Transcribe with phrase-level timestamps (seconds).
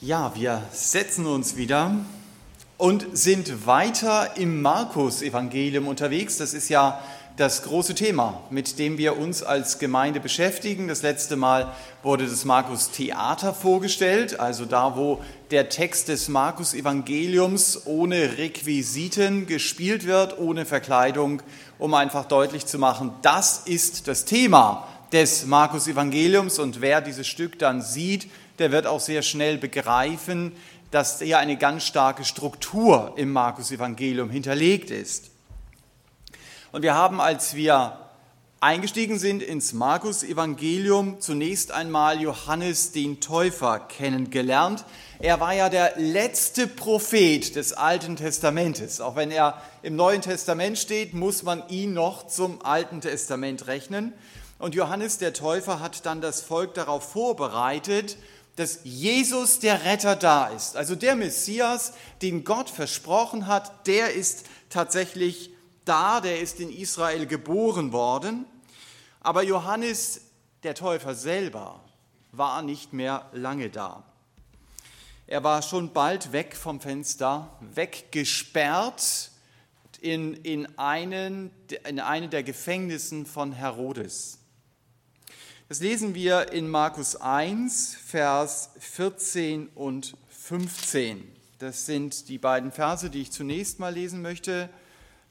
[0.00, 1.90] Ja, wir setzen uns wieder
[2.76, 6.36] und sind weiter im Markus-Evangelium unterwegs.
[6.36, 7.02] Das ist ja
[7.36, 10.86] das große Thema, mit dem wir uns als Gemeinde beschäftigen.
[10.86, 11.74] Das letzte Mal
[12.04, 15.20] wurde das Markus-Theater vorgestellt, also da, wo
[15.50, 21.42] der Text des Markus-Evangeliums ohne Requisiten gespielt wird, ohne Verkleidung,
[21.76, 27.58] um einfach deutlich zu machen, das ist das Thema des Markus-Evangeliums und wer dieses Stück
[27.58, 28.28] dann sieht,
[28.58, 30.52] der wird auch sehr schnell begreifen,
[30.90, 35.30] dass hier eine ganz starke Struktur im Markus-Evangelium hinterlegt ist.
[36.72, 37.98] Und wir haben, als wir
[38.60, 44.84] eingestiegen sind ins Markus-Evangelium, zunächst einmal Johannes den Täufer kennengelernt.
[45.20, 49.00] Er war ja der letzte Prophet des Alten Testamentes.
[49.00, 54.12] Auch wenn er im Neuen Testament steht, muss man ihn noch zum Alten Testament rechnen.
[54.58, 58.16] Und Johannes der Täufer hat dann das Volk darauf vorbereitet,
[58.58, 60.76] dass Jesus der Retter da ist.
[60.76, 65.50] Also der Messias, den Gott versprochen hat, der ist tatsächlich
[65.84, 68.46] da, der ist in Israel geboren worden.
[69.20, 70.22] Aber Johannes
[70.64, 71.80] der Täufer selber
[72.32, 74.04] war nicht mehr lange da.
[75.26, 79.30] Er war schon bald weg vom Fenster, weggesperrt
[80.00, 81.50] in, in, einen,
[81.86, 84.38] in eine der Gefängnissen von Herodes.
[85.68, 91.30] Das lesen wir in Markus 1, Vers 14 und 15.
[91.58, 94.70] Das sind die beiden Verse, die ich zunächst mal lesen möchte.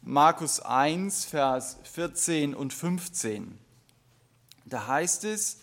[0.04, 3.58] Markus 1, Vers 14 und 15.
[4.66, 5.62] Da heißt es,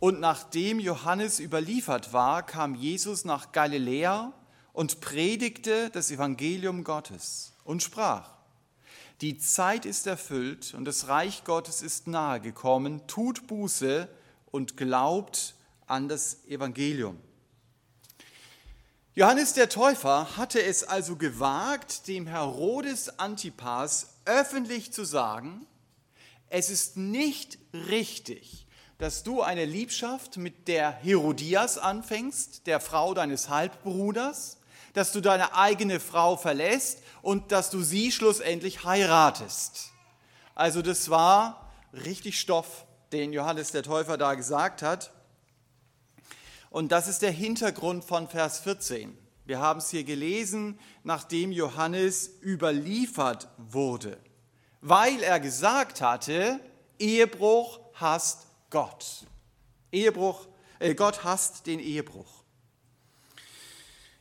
[0.00, 4.32] und nachdem Johannes überliefert war, kam Jesus nach Galiläa
[4.72, 8.33] und predigte das Evangelium Gottes und sprach,
[9.20, 13.06] die Zeit ist erfüllt und das Reich Gottes ist nahe gekommen.
[13.06, 14.08] Tut Buße
[14.50, 15.54] und glaubt
[15.86, 17.18] an das Evangelium.
[19.14, 25.66] Johannes der Täufer hatte es also gewagt, dem Herodes Antipas öffentlich zu sagen,
[26.48, 28.66] es ist nicht richtig,
[28.98, 34.58] dass du eine Liebschaft mit der Herodias anfängst, der Frau deines Halbbruders,
[34.94, 39.90] dass du deine eigene Frau verlässt und dass du sie schlussendlich heiratest.
[40.54, 45.12] Also das war richtig Stoff, den Johannes der Täufer da gesagt hat.
[46.70, 49.16] Und das ist der Hintergrund von Vers 14.
[49.44, 54.18] Wir haben es hier gelesen, nachdem Johannes überliefert wurde,
[54.80, 56.60] weil er gesagt hatte,
[56.98, 59.26] Ehebruch hasst Gott.
[59.92, 60.46] Ehebruch,
[60.78, 62.33] äh, Gott hasst den Ehebruch.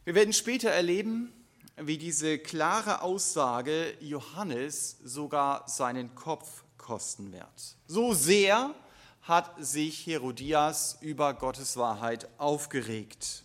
[0.06, 1.32] Wir werden später erleben,
[1.78, 7.78] wie diese klare Aussage Johannes sogar seinen Kopf kosten wird.
[7.88, 8.76] So sehr
[9.22, 13.44] hat sich Herodias über Gottes Wahrheit aufgeregt.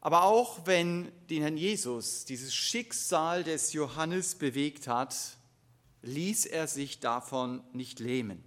[0.00, 5.16] Aber auch wenn den Herrn Jesus dieses Schicksal des Johannes bewegt hat,
[6.02, 8.44] ließ er sich davon nicht lähmen.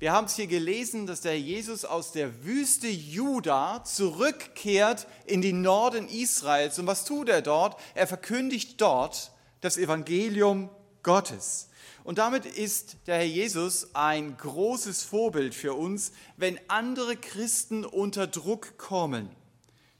[0.00, 5.60] Wir haben es hier gelesen, dass der Jesus aus der Wüste Juda zurückkehrt in den
[5.60, 6.78] Norden Israels.
[6.78, 7.80] Und was tut er dort?
[7.96, 10.70] Er verkündigt dort das Evangelium
[11.02, 11.68] Gottes.
[12.04, 18.28] Und damit ist der Herr Jesus ein großes Vorbild für uns, wenn andere Christen unter
[18.28, 19.28] Druck kommen,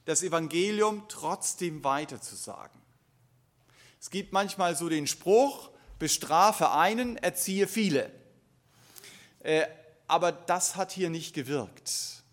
[0.05, 2.79] das Evangelium trotzdem weiterzusagen.
[3.99, 8.09] Es gibt manchmal so den Spruch, bestrafe einen, erziehe viele.
[10.09, 12.23] Aber das hat hier nicht gewirkt.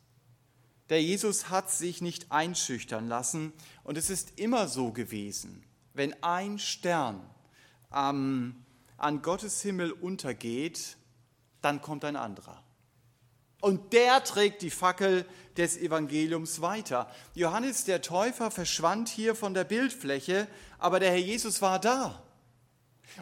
[0.88, 3.52] Der Jesus hat sich nicht einschüchtern lassen
[3.84, 7.20] und es ist immer so gewesen, wenn ein Stern
[7.90, 8.64] am,
[8.96, 10.96] an Gottes Himmel untergeht,
[11.60, 12.62] dann kommt ein anderer.
[13.60, 15.26] Und der trägt die Fackel
[15.58, 17.10] des Evangeliums weiter.
[17.34, 20.48] Johannes der Täufer verschwand hier von der Bildfläche,
[20.78, 22.22] aber der Herr Jesus war da.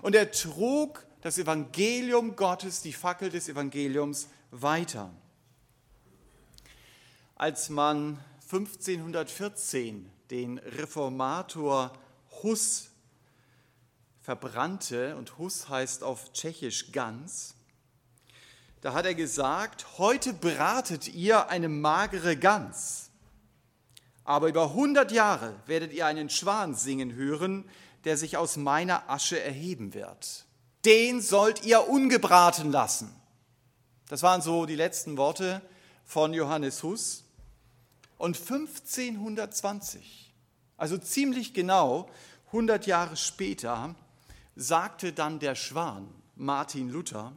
[0.03, 4.29] Und er trug das Evangelium Gottes, die Fackel des Evangeliums
[4.63, 5.11] weiter.
[7.35, 11.93] Als man 1514 den Reformator
[12.43, 12.91] Hus
[14.21, 17.55] verbrannte, und Hus heißt auf Tschechisch ganz,
[18.81, 23.11] da hat er gesagt, heute bratet ihr eine magere Gans,
[24.25, 27.69] aber über 100 Jahre werdet ihr einen Schwan singen hören,
[28.05, 30.45] der sich aus meiner Asche erheben wird.
[30.85, 33.15] Den sollt ihr ungebraten lassen.
[34.09, 35.62] Das waren so die letzten Worte
[36.05, 37.25] von Johannes Hus.
[38.19, 40.33] Und 1520,
[40.77, 42.09] also ziemlich genau
[42.47, 43.95] 100 Jahre später,
[44.56, 47.33] sagte dann der Schwan, Martin Luther,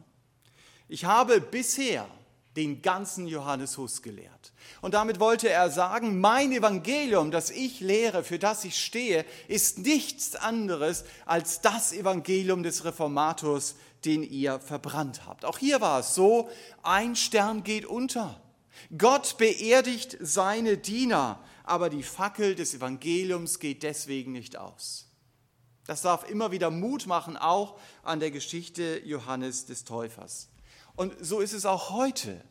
[0.88, 2.08] ich habe bisher
[2.56, 4.52] den ganzen Johannes Hus gelehrt.
[4.80, 9.78] Und damit wollte er sagen, mein Evangelium, das ich lehre, für das ich stehe, ist
[9.78, 15.44] nichts anderes als das Evangelium des Reformators, den ihr verbrannt habt.
[15.44, 16.48] Auch hier war es so,
[16.82, 18.40] ein Stern geht unter.
[18.96, 25.06] Gott beerdigt seine Diener, aber die Fackel des Evangeliums geht deswegen nicht aus.
[25.86, 30.50] Das darf immer wieder Mut machen, auch an der Geschichte Johannes des Täufers.
[30.96, 32.44] Und so ist es auch heute.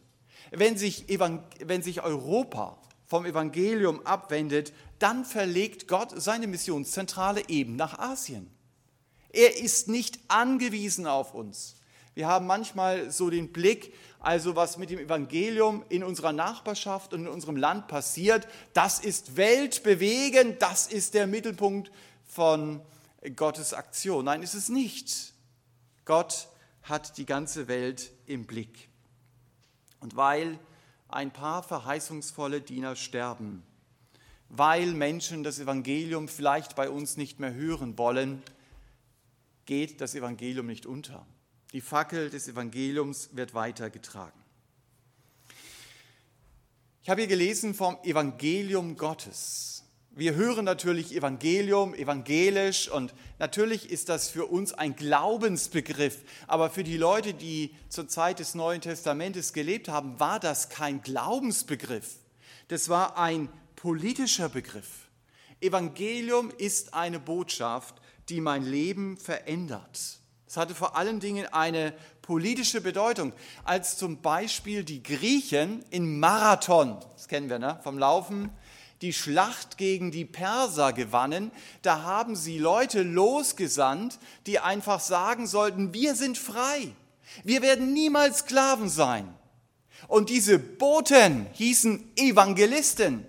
[0.52, 8.00] Wenn sich, wenn sich Europa vom Evangelium abwendet, dann verlegt Gott seine Missionszentrale eben nach
[8.00, 8.50] Asien.
[9.30, 11.76] Er ist nicht angewiesen auf uns.
[12.16, 17.22] Wir haben manchmal so den Blick, also was mit dem Evangelium in unserer Nachbarschaft und
[17.22, 21.92] in unserem Land passiert, das ist weltbewegend, das ist der Mittelpunkt
[22.26, 22.82] von
[23.36, 24.26] Gottes Aktion.
[24.26, 25.34] Nein, ist es nicht.
[26.06, 26.48] Gott
[26.82, 28.90] hat die ganze Welt im Blick.
[30.00, 30.58] Und weil
[31.10, 33.64] ein paar verheißungsvolle Diener sterben,
[34.50, 38.42] weil Menschen das Evangelium vielleicht bei uns nicht mehr hören wollen,
[39.68, 41.28] geht das Evangelium nicht unter.
[41.74, 44.42] Die Fackel des Evangeliums wird weitergetragen.
[47.04, 49.84] Ich habe hier gelesen vom Evangelium Gottes.
[50.12, 56.84] Wir hören natürlich Evangelium, evangelisch und natürlich ist das für uns ein Glaubensbegriff, aber für
[56.84, 62.16] die Leute, die zur Zeit des Neuen Testamentes gelebt haben, war das kein Glaubensbegriff.
[62.70, 65.08] Das war ein politischer Begriff.
[65.62, 70.20] Evangelium ist eine Botschaft, die mein Leben verändert.
[70.48, 73.34] Es hatte vor allen Dingen eine politische Bedeutung,
[73.64, 78.50] als zum Beispiel die Griechen in Marathon, das kennen wir ne, vom Laufen,
[79.02, 81.52] die Schlacht gegen die Perser gewannen,
[81.82, 86.92] da haben sie Leute losgesandt, die einfach sagen sollten, wir sind frei,
[87.44, 89.34] wir werden niemals Sklaven sein.
[90.08, 93.26] Und diese Boten hießen Evangelisten,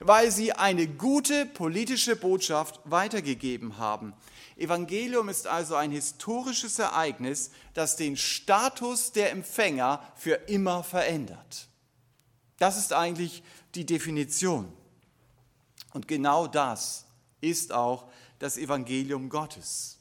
[0.00, 4.14] weil sie eine gute politische Botschaft weitergegeben haben.
[4.62, 11.68] Evangelium ist also ein historisches Ereignis, das den Status der Empfänger für immer verändert.
[12.58, 13.42] Das ist eigentlich
[13.74, 14.72] die Definition.
[15.92, 17.06] Und genau das
[17.40, 19.98] ist auch das Evangelium Gottes.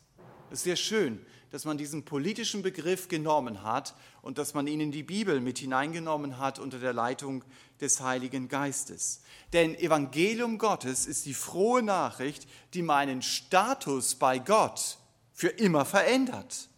[0.52, 4.80] Es ist sehr schön, dass man diesen politischen Begriff genommen hat und dass man ihn
[4.80, 7.44] in die Bibel mit hineingenommen hat unter der Leitung
[7.82, 9.22] des Heiligen Geistes.
[9.52, 14.98] Denn Evangelium Gottes ist die frohe Nachricht, die meinen Status bei Gott
[15.34, 16.70] für immer verändert.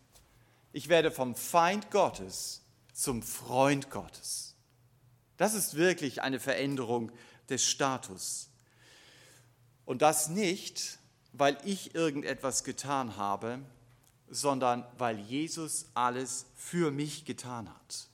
[0.71, 4.55] Ich werde vom Feind Gottes zum Freund Gottes.
[5.37, 7.11] Das ist wirklich eine Veränderung
[7.49, 8.49] des Status.
[9.85, 10.97] Und das nicht,
[11.31, 13.59] weil ich irgendetwas getan habe,
[14.33, 18.07] sondern weil Jesus alles für mich getan hat.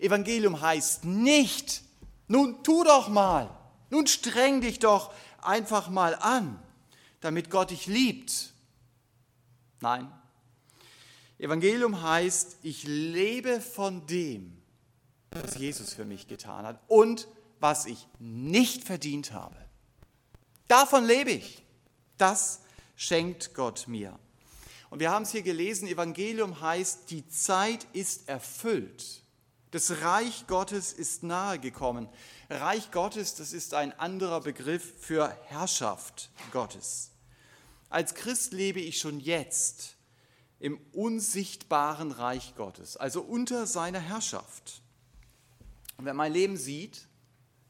[0.00, 1.82] Evangelium heißt nicht,
[2.26, 3.50] nun tu doch mal,
[3.90, 5.12] nun streng dich doch
[5.42, 6.58] einfach mal an,
[7.20, 8.52] damit Gott dich liebt.
[9.80, 10.10] Nein,
[11.38, 14.60] Evangelium heißt, ich lebe von dem,
[15.30, 17.28] was Jesus für mich getan hat und
[17.60, 19.56] was ich nicht verdient habe.
[20.66, 21.62] Davon lebe ich.
[22.16, 22.60] Das
[22.96, 24.18] schenkt Gott mir.
[24.90, 29.22] Und wir haben es hier gelesen, Evangelium heißt, die Zeit ist erfüllt.
[29.70, 32.08] Das Reich Gottes ist nahegekommen.
[32.48, 37.10] Reich Gottes, das ist ein anderer Begriff für Herrschaft Gottes.
[37.90, 39.96] Als Christ lebe ich schon jetzt
[40.58, 44.82] im unsichtbaren Reich Gottes, also unter seiner Herrschaft.
[45.98, 47.06] Und wer mein Leben sieht,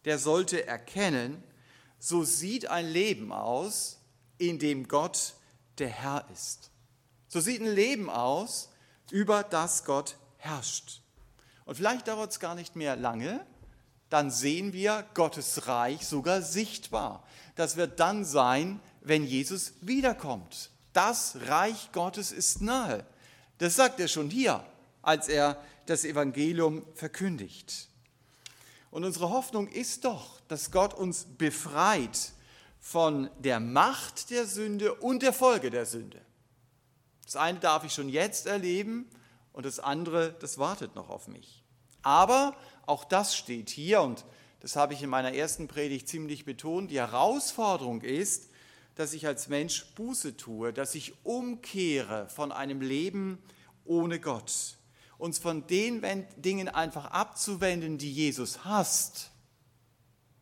[0.04, 1.43] der sollte erkennen,
[1.99, 3.99] so sieht ein Leben aus,
[4.38, 5.35] in dem Gott
[5.78, 6.71] der Herr ist.
[7.28, 8.70] So sieht ein Leben aus,
[9.11, 11.02] über das Gott herrscht.
[11.64, 13.44] Und vielleicht dauert es gar nicht mehr lange,
[14.08, 17.23] dann sehen wir Gottes Reich sogar sichtbar.
[17.56, 20.70] Das wird dann sein, wenn Jesus wiederkommt.
[20.94, 23.04] Das Reich Gottes ist nahe.
[23.58, 24.64] Das sagt er schon hier,
[25.02, 27.88] als er das Evangelium verkündigt.
[28.90, 32.32] Und unsere Hoffnung ist doch, dass Gott uns befreit
[32.80, 36.20] von der Macht der Sünde und der Folge der Sünde.
[37.28, 39.04] Das eine darf ich schon jetzt erleben
[39.52, 41.62] und das andere, das wartet noch auf mich.
[42.00, 42.56] Aber
[42.87, 44.25] auch das steht hier und
[44.61, 46.90] das habe ich in meiner ersten Predigt ziemlich betont.
[46.90, 48.49] Die Herausforderung ist,
[48.94, 53.42] dass ich als Mensch Buße tue, dass ich umkehre von einem Leben
[53.85, 54.78] ohne Gott,
[55.18, 56.00] uns von den
[56.38, 59.32] Dingen einfach abzuwenden, die Jesus hasst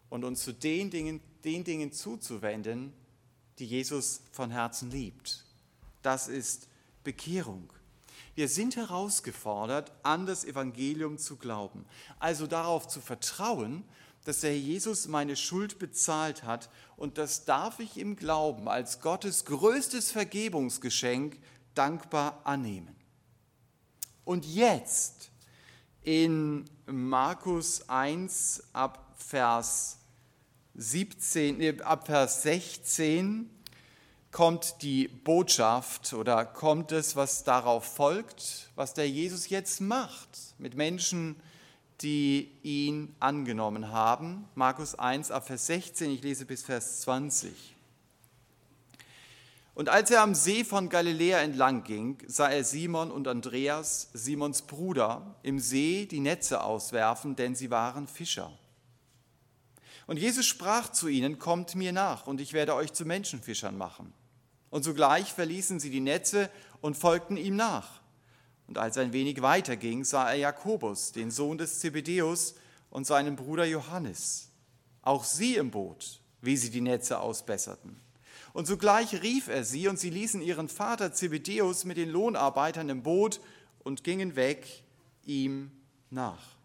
[0.09, 2.93] und uns zu den Dingen, den Dingen zuzuwenden,
[3.59, 5.45] die Jesus von Herzen liebt.
[6.03, 6.69] Das ist
[7.07, 7.73] Bekehrung.
[8.35, 11.87] Wir sind herausgefordert, an das Evangelium zu glauben,
[12.19, 13.85] also darauf zu vertrauen,
[14.25, 19.45] dass der Jesus meine Schuld bezahlt hat und das darf ich im Glauben als Gottes
[19.45, 21.39] größtes Vergebungsgeschenk
[21.75, 22.97] dankbar annehmen.
[24.25, 25.31] Und jetzt
[26.03, 29.99] in Markus 1 ab Vers
[30.75, 33.49] 17, ab Vers 16
[34.37, 40.29] kommt die Botschaft oder kommt es, was darauf folgt, was der Jesus jetzt macht
[40.59, 41.37] mit Menschen,
[42.03, 44.47] die ihn angenommen haben.
[44.55, 47.75] Markus 1 ab Vers 16, ich lese bis Vers 20.
[49.75, 54.61] Und als er am See von Galiläa entlang ging, sah er Simon und Andreas, Simons
[54.61, 58.53] Bruder, im See die Netze auswerfen, denn sie waren Fischer.
[60.07, 64.13] Und Jesus sprach zu ihnen, kommt mir nach, und ich werde euch zu Menschenfischern machen.
[64.71, 68.01] Und sogleich verließen sie die Netze und folgten ihm nach.
[68.67, 72.55] Und als er ein wenig weiter ging, sah er Jakobus, den Sohn des Zebedeus,
[72.91, 74.49] und seinen Bruder Johannes,
[75.03, 78.01] auch sie im Boot, wie sie die Netze ausbesserten.
[78.53, 83.03] Und sogleich rief er sie, und sie ließen ihren Vater Zebedeus mit den Lohnarbeitern im
[83.03, 83.41] Boot
[83.85, 84.67] und gingen weg
[85.25, 85.71] ihm
[86.11, 86.57] nach.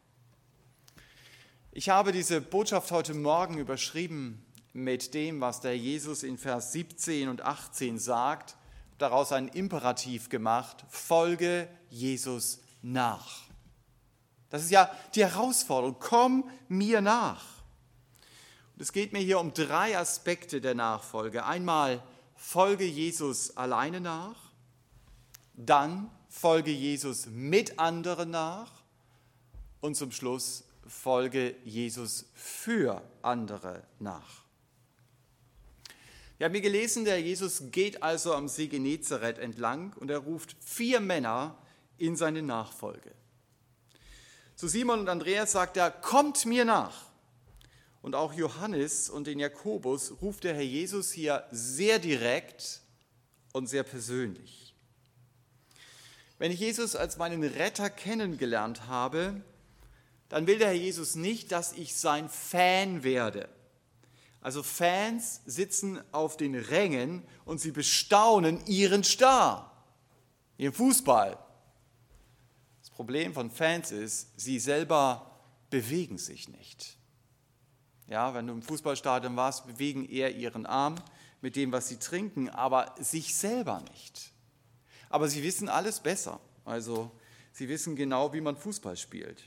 [1.73, 4.41] Ich habe diese Botschaft heute Morgen überschrieben
[4.73, 8.55] mit dem, was der Jesus in Vers 17 und 18 sagt,
[8.97, 13.41] daraus ein Imperativ gemacht, folge Jesus nach.
[14.49, 17.43] Das ist ja die Herausforderung, komm mir nach.
[18.75, 21.45] Und es geht mir hier um drei Aspekte der Nachfolge.
[21.45, 22.03] Einmal
[22.35, 24.35] folge Jesus alleine nach,
[25.53, 28.71] dann folge Jesus mit anderen nach
[29.79, 34.40] und zum Schluss folge Jesus für andere nach.
[36.41, 40.55] Wir haben hier gelesen, der Jesus geht also am See Genezareth entlang und er ruft
[40.59, 41.55] vier Männer
[41.99, 43.11] in seine Nachfolge.
[44.55, 47.05] Zu Simon und Andreas sagt er, kommt mir nach.
[48.01, 52.81] Und auch Johannes und den Jakobus ruft der Herr Jesus hier sehr direkt
[53.53, 54.73] und sehr persönlich.
[56.39, 59.43] Wenn ich Jesus als meinen Retter kennengelernt habe,
[60.27, 63.47] dann will der Herr Jesus nicht, dass ich sein Fan werde
[64.41, 69.85] also Fans sitzen auf den Rängen und sie bestaunen ihren Star,
[70.57, 71.37] ihren Fußball.
[72.81, 76.97] Das Problem von Fans ist, sie selber bewegen sich nicht.
[78.07, 80.95] Ja, wenn du im Fußballstadion warst, bewegen eher ihren Arm
[81.41, 84.31] mit dem, was sie trinken, aber sich selber nicht.
[85.09, 86.39] Aber sie wissen alles besser.
[86.65, 87.11] Also
[87.53, 89.43] sie wissen genau, wie man Fußball spielt.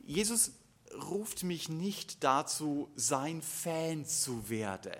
[0.00, 0.52] Jesus
[0.94, 4.96] ruft mich nicht dazu, sein Fan zu werden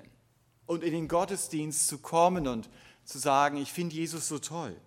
[0.66, 2.68] und in den Gottesdienst zu kommen und
[3.04, 4.78] zu sagen, ich finde Jesus so toll.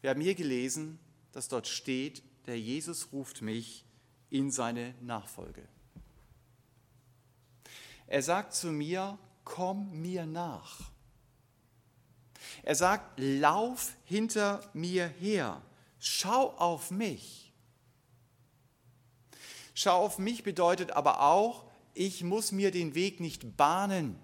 [0.00, 0.98] Wir haben hier gelesen,
[1.32, 3.84] dass dort steht, der Jesus ruft mich
[4.30, 5.68] in seine Nachfolge.
[8.06, 10.80] Er sagt zu mir, komm mir nach.
[12.62, 15.60] Er sagt, lauf hinter mir her,
[15.98, 17.45] schau auf mich.
[19.78, 24.18] Schau auf mich bedeutet aber auch, ich muss mir den Weg nicht bahnen.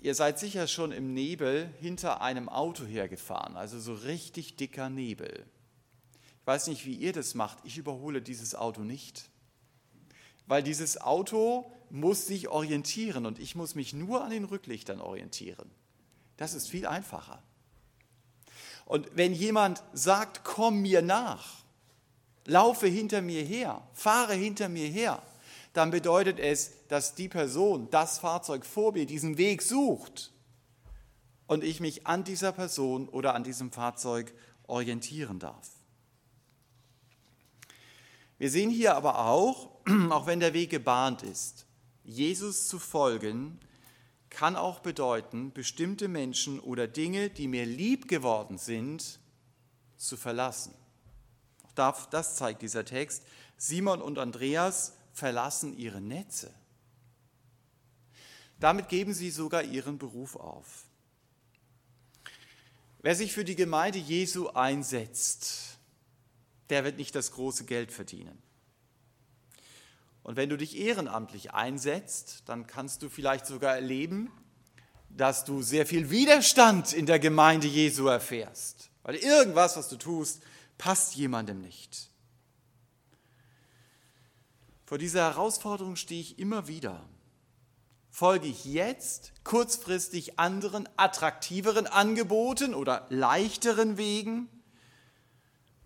[0.00, 5.44] Ihr seid sicher schon im Nebel hinter einem Auto hergefahren, also so richtig dicker Nebel.
[6.40, 9.28] Ich weiß nicht, wie ihr das macht, ich überhole dieses Auto nicht,
[10.46, 15.70] weil dieses Auto muss sich orientieren und ich muss mich nur an den Rücklichtern orientieren.
[16.38, 17.42] Das ist viel einfacher.
[18.86, 21.67] Und wenn jemand sagt, komm mir nach,
[22.48, 25.22] laufe hinter mir her, fahre hinter mir her,
[25.74, 30.32] dann bedeutet es, dass die Person, das Fahrzeug vor mir, diesen Weg sucht
[31.46, 34.32] und ich mich an dieser Person oder an diesem Fahrzeug
[34.66, 35.68] orientieren darf.
[38.38, 39.70] Wir sehen hier aber auch,
[40.10, 41.66] auch wenn der Weg gebahnt ist,
[42.02, 43.60] Jesus zu folgen,
[44.30, 49.20] kann auch bedeuten, bestimmte Menschen oder Dinge, die mir lieb geworden sind,
[49.98, 50.72] zu verlassen
[52.10, 53.22] das zeigt dieser Text.
[53.56, 56.52] Simon und Andreas verlassen ihre Netze.
[58.60, 60.84] Damit geben sie sogar ihren Beruf auf.
[63.00, 65.78] Wer sich für die Gemeinde Jesu einsetzt,
[66.68, 68.42] der wird nicht das große Geld verdienen.
[70.22, 74.30] Und wenn du dich ehrenamtlich einsetzt, dann kannst du vielleicht sogar erleben,
[75.08, 78.90] dass du sehr viel Widerstand in der Gemeinde Jesu erfährst.
[79.04, 80.42] Weil irgendwas, was du tust,
[80.78, 82.08] passt jemandem nicht.
[84.86, 87.06] Vor dieser Herausforderung stehe ich immer wieder.
[88.10, 94.48] Folge ich jetzt kurzfristig anderen, attraktiveren Angeboten oder leichteren Wegen?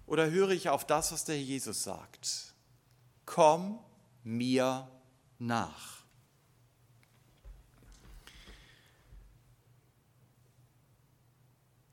[0.07, 2.55] Oder höre ich auf das, was der Jesus sagt?
[3.27, 3.79] Komm
[4.23, 4.89] mir
[5.39, 6.05] nach.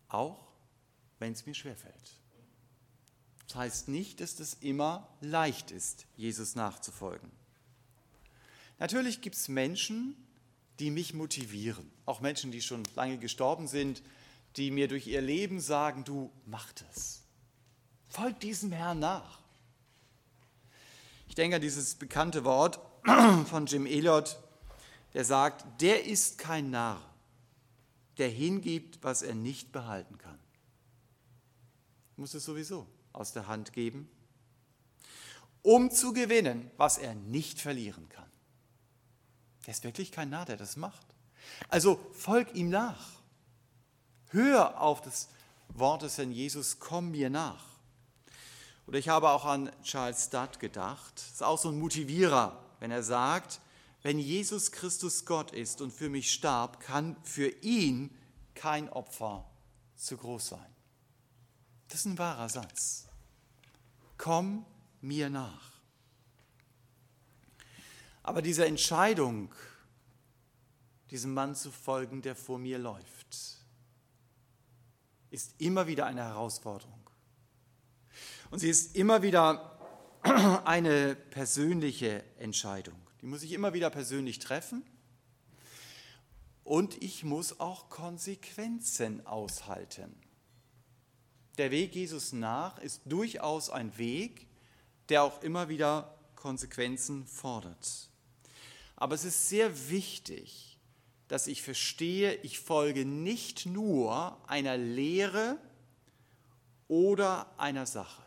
[0.09, 0.53] Auch
[1.17, 2.18] wenn es mir schwerfällt.
[3.49, 7.31] Das heißt nicht, dass es immer leicht ist, Jesus nachzufolgen.
[8.77, 10.15] Natürlich gibt es Menschen,
[10.77, 14.03] die mich motivieren, auch Menschen, die schon lange gestorben sind,
[14.55, 17.23] die mir durch ihr Leben sagen, du mach das,
[18.07, 19.39] folg diesem Herrn nach.
[21.27, 22.79] Ich denke an dieses bekannte Wort
[23.49, 24.37] von Jim Elliot,
[25.15, 27.01] der sagt, der ist kein Narr,
[28.19, 30.37] der hingibt, was er nicht behalten kann.
[32.15, 32.85] Muss es sowieso
[33.19, 34.09] aus der Hand geben,
[35.61, 38.29] um zu gewinnen, was er nicht verlieren kann.
[39.65, 41.05] Der ist wirklich kein Narr, der das macht.
[41.67, 43.11] Also folg ihm nach.
[44.29, 45.27] Hör auf das
[45.69, 47.65] Wort des Herrn Jesus, komm mir nach.
[48.87, 51.13] Oder ich habe auch an Charles Studd gedacht.
[51.15, 53.59] Das ist auch so ein Motivierer, wenn er sagt,
[54.01, 58.15] wenn Jesus Christus Gott ist und für mich starb, kann für ihn
[58.55, 59.45] kein Opfer
[59.95, 60.75] zu groß sein.
[61.89, 63.08] Das ist ein wahrer Satz.
[64.19, 64.65] Komm
[64.99, 65.71] mir nach.
[68.21, 69.55] Aber diese Entscheidung,
[71.09, 73.57] diesem Mann zu folgen, der vor mir läuft,
[75.31, 77.09] ist immer wieder eine Herausforderung.
[78.51, 79.79] Und sie ist immer wieder
[80.65, 82.99] eine persönliche Entscheidung.
[83.21, 84.83] Die muss ich immer wieder persönlich treffen.
[86.65, 90.13] Und ich muss auch Konsequenzen aushalten.
[91.59, 94.47] Der Weg Jesus nach ist durchaus ein Weg,
[95.09, 98.09] der auch immer wieder Konsequenzen fordert.
[98.95, 100.77] Aber es ist sehr wichtig,
[101.27, 105.57] dass ich verstehe, ich folge nicht nur einer Lehre
[106.87, 108.23] oder einer Sache.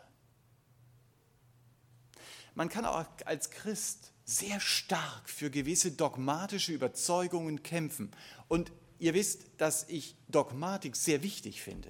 [2.53, 8.11] Man kann auch als Christ sehr stark für gewisse dogmatische Überzeugungen kämpfen.
[8.47, 11.89] Und ihr wisst, dass ich Dogmatik sehr wichtig finde.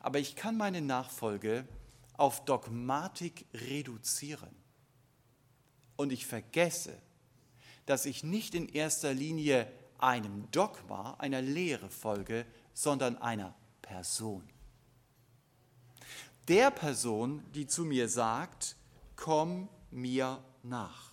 [0.00, 1.66] Aber ich kann meine Nachfolge
[2.16, 4.50] auf Dogmatik reduzieren.
[5.96, 6.96] Und ich vergesse,
[7.86, 14.48] dass ich nicht in erster Linie einem Dogma, einer Lehre folge, sondern einer Person
[16.48, 18.76] der Person, die zu mir sagt,
[19.16, 21.12] komm mir nach.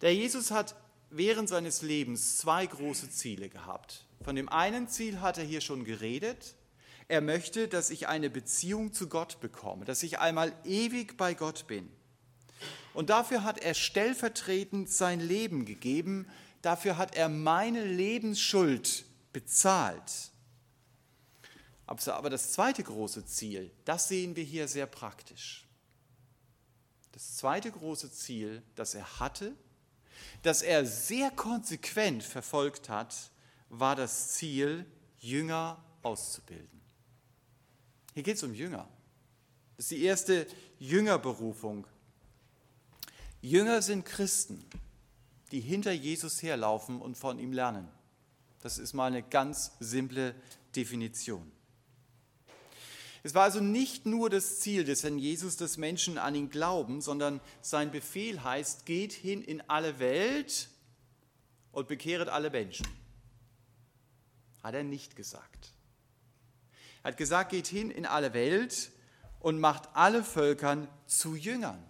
[0.00, 0.74] Der Jesus hat
[1.10, 4.04] während seines Lebens zwei große Ziele gehabt.
[4.22, 6.56] Von dem einen Ziel hat er hier schon geredet.
[7.08, 11.66] Er möchte, dass ich eine Beziehung zu Gott bekomme, dass ich einmal ewig bei Gott
[11.66, 11.90] bin.
[12.92, 16.28] Und dafür hat er stellvertretend sein Leben gegeben,
[16.60, 20.30] dafür hat er meine Lebensschuld bezahlt.
[21.86, 25.66] Aber das zweite große Ziel, das sehen wir hier sehr praktisch.
[27.12, 29.56] Das zweite große Ziel, das er hatte,
[30.42, 33.14] das er sehr konsequent verfolgt hat,
[33.70, 34.84] war das Ziel,
[35.18, 36.77] Jünger auszubilden.
[38.18, 38.88] Hier geht es um Jünger.
[39.76, 40.48] Das ist die erste
[40.80, 41.86] Jüngerberufung.
[43.42, 44.64] Jünger sind Christen,
[45.52, 47.86] die hinter Jesus herlaufen und von ihm lernen.
[48.60, 50.34] Das ist mal eine ganz simple
[50.74, 51.48] Definition.
[53.22, 57.00] Es war also nicht nur das Ziel des Herrn Jesus, dass Menschen an ihn glauben,
[57.00, 60.70] sondern sein Befehl heißt, geht hin in alle Welt
[61.70, 62.88] und bekehret alle Menschen.
[64.64, 65.72] Hat er nicht gesagt.
[67.02, 68.90] Er hat gesagt, geht hin in alle Welt
[69.40, 71.82] und macht alle Völkern zu Jüngern.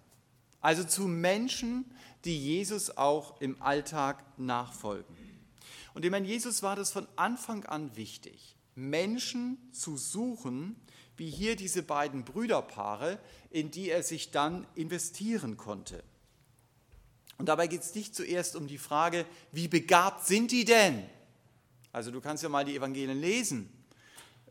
[0.61, 1.85] Also zu Menschen,
[2.25, 5.17] die Jesus auch im Alltag nachfolgen.
[5.95, 10.77] Und dem Herrn Jesus war das von Anfang an wichtig, Menschen zu suchen,
[11.17, 13.19] wie hier diese beiden Brüderpaare,
[13.51, 16.05] in die er sich dann investieren konnte.
[17.39, 21.05] Und dabei geht es nicht zuerst um die Frage, wie begabt sind die denn?
[21.93, 23.73] Also du kannst ja mal die Evangelien lesen,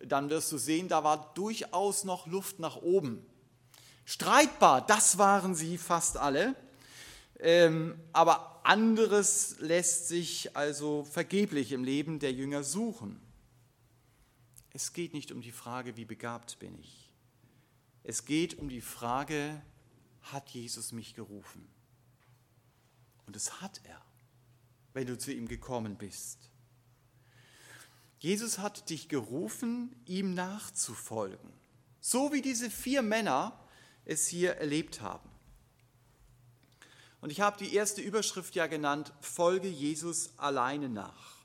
[0.05, 3.25] dann wirst du sehen, da war durchaus noch Luft nach oben.
[4.05, 6.55] Streitbar, das waren sie fast alle,
[7.39, 13.19] ähm, aber anderes lässt sich also vergeblich im Leben der Jünger suchen.
[14.71, 17.11] Es geht nicht um die Frage, wie begabt bin ich.
[18.03, 19.61] Es geht um die Frage,
[20.21, 21.67] hat Jesus mich gerufen?
[23.25, 24.01] Und es hat er,
[24.93, 26.51] wenn du zu ihm gekommen bist.
[28.19, 31.51] Jesus hat dich gerufen, ihm nachzufolgen,
[31.99, 33.59] so wie diese vier Männer
[34.05, 35.29] es hier erlebt haben.
[37.21, 41.37] Und ich habe die erste Überschrift ja genannt, Folge Jesus alleine nach.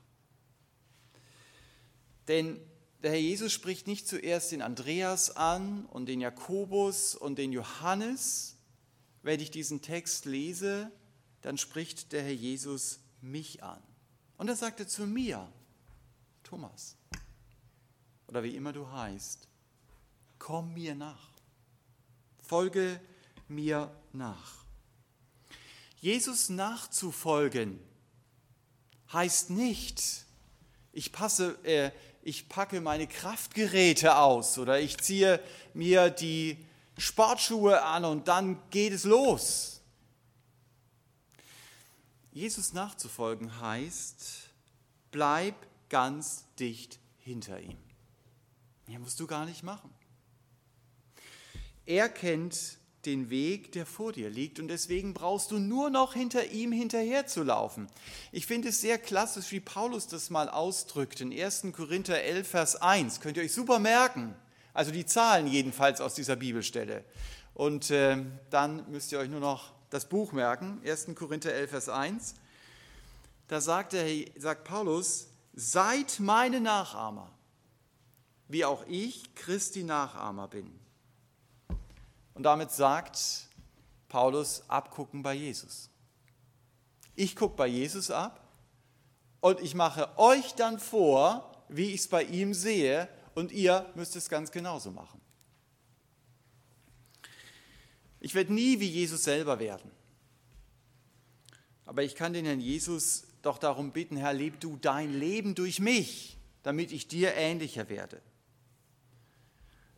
[2.27, 2.59] Denn
[3.01, 8.55] der Herr Jesus spricht nicht zuerst den Andreas an und den Jakobus und den Johannes.
[9.23, 10.89] Wenn ich diesen Text lese,
[11.41, 13.81] dann spricht der Herr Jesus mich an.
[14.37, 15.51] Und er sagte zu mir,
[16.53, 16.95] Thomas,
[18.27, 19.47] oder wie immer du heißt,
[20.37, 21.31] komm mir nach,
[22.43, 23.01] folge
[23.47, 24.63] mir nach.
[25.99, 27.79] Jesus nachzufolgen
[29.11, 30.25] heißt nicht,
[30.91, 31.89] ich passe, äh,
[32.21, 35.39] ich packe meine Kraftgeräte aus oder ich ziehe
[35.73, 36.63] mir die
[36.99, 39.81] Sportschuhe an und dann geht es los.
[42.31, 44.49] Jesus nachzufolgen heißt,
[45.09, 45.55] bleib
[45.93, 47.77] ganz dicht hinter ihm.
[48.87, 49.91] Mehr musst du gar nicht machen.
[51.85, 54.59] Er kennt den Weg, der vor dir liegt.
[54.59, 57.87] Und deswegen brauchst du nur noch hinter ihm hinterherzulaufen.
[58.31, 61.67] Ich finde es sehr klassisch, wie Paulus das mal ausdrückt in 1.
[61.73, 63.19] Korinther 11, Vers 1.
[63.19, 64.33] Könnt ihr euch super merken.
[64.73, 67.03] Also die Zahlen jedenfalls aus dieser Bibelstelle.
[67.53, 68.17] Und äh,
[68.49, 71.09] dann müsst ihr euch nur noch das Buch merken, 1.
[71.13, 72.33] Korinther 11, Vers 1.
[73.47, 74.07] Da sagt, der,
[74.39, 77.31] sagt Paulus, seid meine Nachahmer,
[78.47, 80.79] wie auch ich Christi Nachahmer bin.
[82.33, 83.47] Und damit sagt
[84.09, 85.89] Paulus, abgucken bei Jesus.
[87.15, 88.47] Ich gucke bei Jesus ab
[89.39, 94.15] und ich mache euch dann vor, wie ich es bei ihm sehe und ihr müsst
[94.15, 95.21] es ganz genauso machen.
[98.19, 99.91] Ich werde nie wie Jesus selber werden.
[101.85, 105.79] Aber ich kann den Herrn Jesus doch darum bitten, Herr, leb du dein Leben durch
[105.79, 108.21] mich, damit ich dir ähnlicher werde.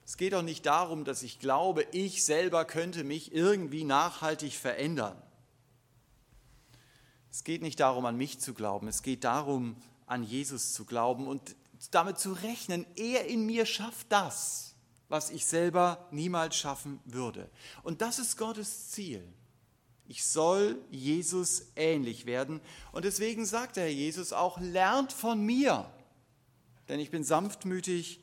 [0.03, 5.19] Es geht auch nicht darum, dass ich glaube, ich selber könnte mich irgendwie nachhaltig verändern.
[7.31, 11.27] Es geht nicht darum, an mich zu glauben, es geht darum, an Jesus zu glauben
[11.27, 11.55] und
[11.91, 14.75] damit zu rechnen, er in mir schafft das,
[15.09, 17.49] was ich selber niemals schaffen würde.
[17.83, 19.23] Und das ist Gottes Ziel.
[20.07, 22.61] Ich soll Jesus ähnlich werden.
[22.91, 25.91] Und deswegen sagt der Herr Jesus auch, lernt von mir,
[26.87, 28.21] denn ich bin sanftmütig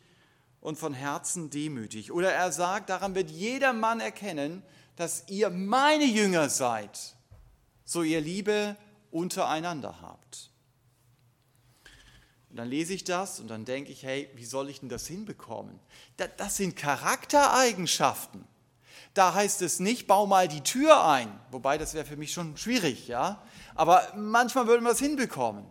[0.61, 2.13] und von Herzen demütig.
[2.13, 4.63] Oder er sagt, daran wird jeder Mann erkennen,
[4.97, 7.17] dass ihr meine Jünger seid,
[7.85, 8.77] so ihr Liebe
[9.11, 10.51] untereinander habt.
[12.51, 15.07] Und dann lese ich das und dann denke ich, hey, wie soll ich denn das
[15.07, 15.81] hinbekommen?
[16.37, 18.45] Das sind Charaktereigenschaften.
[19.15, 22.57] Da heißt es nicht, bau mal die Tür ein, wobei das wäre für mich schon
[22.57, 23.43] schwierig, ja.
[23.75, 25.67] Aber manchmal würden wir es hinbekommen.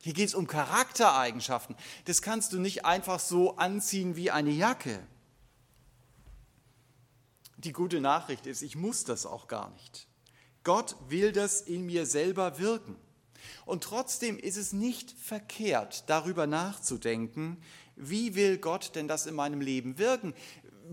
[0.00, 1.76] Hier geht es um Charaktereigenschaften.
[2.06, 5.00] Das kannst du nicht einfach so anziehen wie eine Jacke.
[7.56, 10.08] Die gute Nachricht ist, ich muss das auch gar nicht.
[10.64, 12.96] Gott will das in mir selber wirken.
[13.64, 17.62] Und trotzdem ist es nicht verkehrt, darüber nachzudenken,
[17.94, 20.34] wie will Gott denn das in meinem Leben wirken?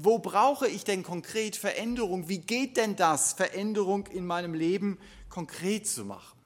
[0.01, 2.29] Wo brauche ich denn konkret Veränderung?
[2.29, 6.39] Wie geht denn das, Veränderung in meinem Leben konkret zu machen?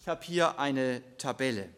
[0.00, 1.68] Ich habe hier eine Tabelle.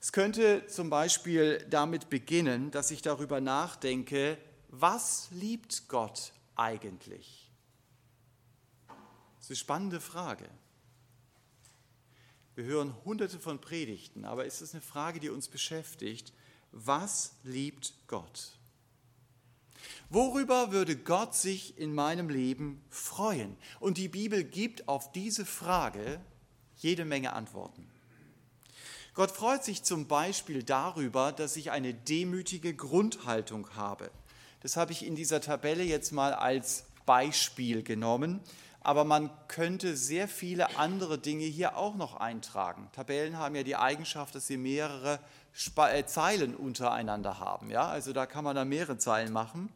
[0.00, 7.50] Es könnte zum Beispiel damit beginnen, dass ich darüber nachdenke, was liebt Gott eigentlich?
[8.86, 10.48] Das ist eine spannende Frage.
[12.54, 16.32] Wir hören hunderte von Predigten, aber ist es eine Frage, die uns beschäftigt?
[16.70, 18.59] Was liebt Gott?
[20.08, 23.56] Worüber würde Gott sich in meinem Leben freuen?
[23.78, 26.20] Und die Bibel gibt auf diese Frage
[26.76, 27.88] jede Menge Antworten.
[29.14, 34.10] Gott freut sich zum Beispiel darüber, dass ich eine demütige Grundhaltung habe.
[34.60, 38.40] Das habe ich in dieser Tabelle jetzt mal als Beispiel genommen,
[38.82, 42.88] aber man könnte sehr viele andere Dinge hier auch noch eintragen.
[42.92, 45.20] Tabellen haben ja die Eigenschaft, dass sie mehrere
[45.76, 47.70] äh, Zeilen untereinander haben.
[47.70, 47.88] Ja?
[47.88, 49.68] Also da kann man da mehrere Zeilen machen.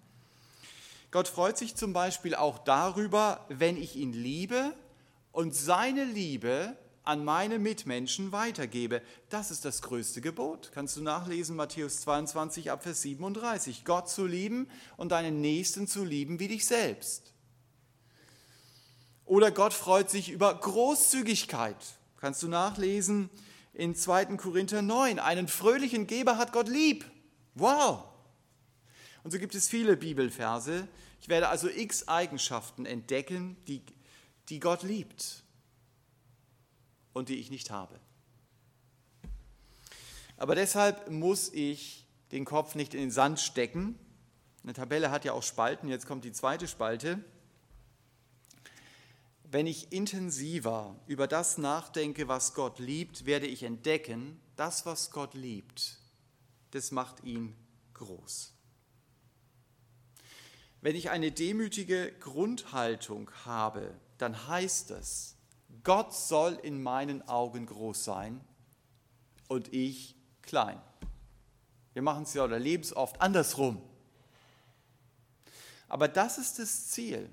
[1.10, 4.74] Gott freut sich zum Beispiel auch darüber, wenn ich ihn liebe
[5.32, 9.02] und seine Liebe an meine Mitmenschen weitergebe.
[9.28, 10.70] Das ist das größte Gebot.
[10.74, 13.84] Kannst du nachlesen, Matthäus 22 ab Vers 37.
[13.84, 17.33] Gott zu lieben und deinen Nächsten zu lieben wie dich selbst.
[19.26, 21.76] Oder Gott freut sich über Großzügigkeit.
[22.18, 23.30] Kannst du nachlesen
[23.72, 24.36] in 2.
[24.36, 25.18] Korinther 9.
[25.18, 27.04] Einen fröhlichen Geber hat Gott lieb.
[27.54, 28.04] Wow!
[29.22, 30.86] Und so gibt es viele Bibelverse.
[31.20, 33.82] Ich werde also x Eigenschaften entdecken, die,
[34.50, 35.42] die Gott liebt
[37.14, 37.98] und die ich nicht habe.
[40.36, 43.98] Aber deshalb muss ich den Kopf nicht in den Sand stecken.
[44.62, 47.24] Eine Tabelle hat ja auch Spalten, jetzt kommt die zweite Spalte.
[49.54, 55.34] Wenn ich intensiver über das nachdenke, was Gott liebt, werde ich entdecken, das, was Gott
[55.34, 56.00] liebt,
[56.72, 57.54] das macht ihn
[57.92, 58.52] groß.
[60.80, 65.36] Wenn ich eine demütige Grundhaltung habe, dann heißt es,
[65.84, 68.40] Gott soll in meinen Augen groß sein
[69.46, 70.82] und ich klein.
[71.92, 73.80] Wir machen es ja oder leben es oft andersrum.
[75.86, 77.30] Aber das ist das Ziel.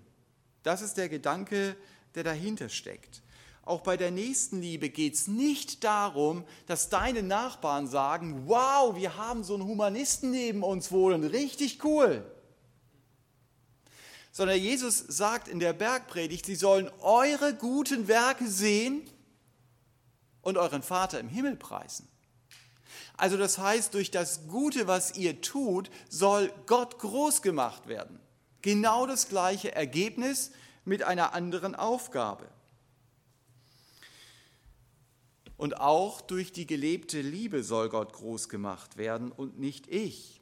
[0.61, 1.75] Das ist der Gedanke,
[2.15, 3.21] der dahinter steckt.
[3.63, 9.43] Auch bei der Nächstenliebe geht es nicht darum, dass deine Nachbarn sagen, wow, wir haben
[9.43, 12.25] so einen Humanisten neben uns wohnen, richtig cool.
[14.31, 19.03] Sondern Jesus sagt in der Bergpredigt, sie sollen eure guten Werke sehen
[20.41, 22.07] und euren Vater im Himmel preisen.
[23.15, 28.19] Also das heißt, durch das Gute, was ihr tut, soll Gott groß gemacht werden.
[28.63, 30.51] Genau das gleiche Ergebnis
[30.85, 32.47] mit einer anderen Aufgabe.
[35.57, 40.41] Und auch durch die gelebte Liebe soll Gott groß gemacht werden und nicht ich.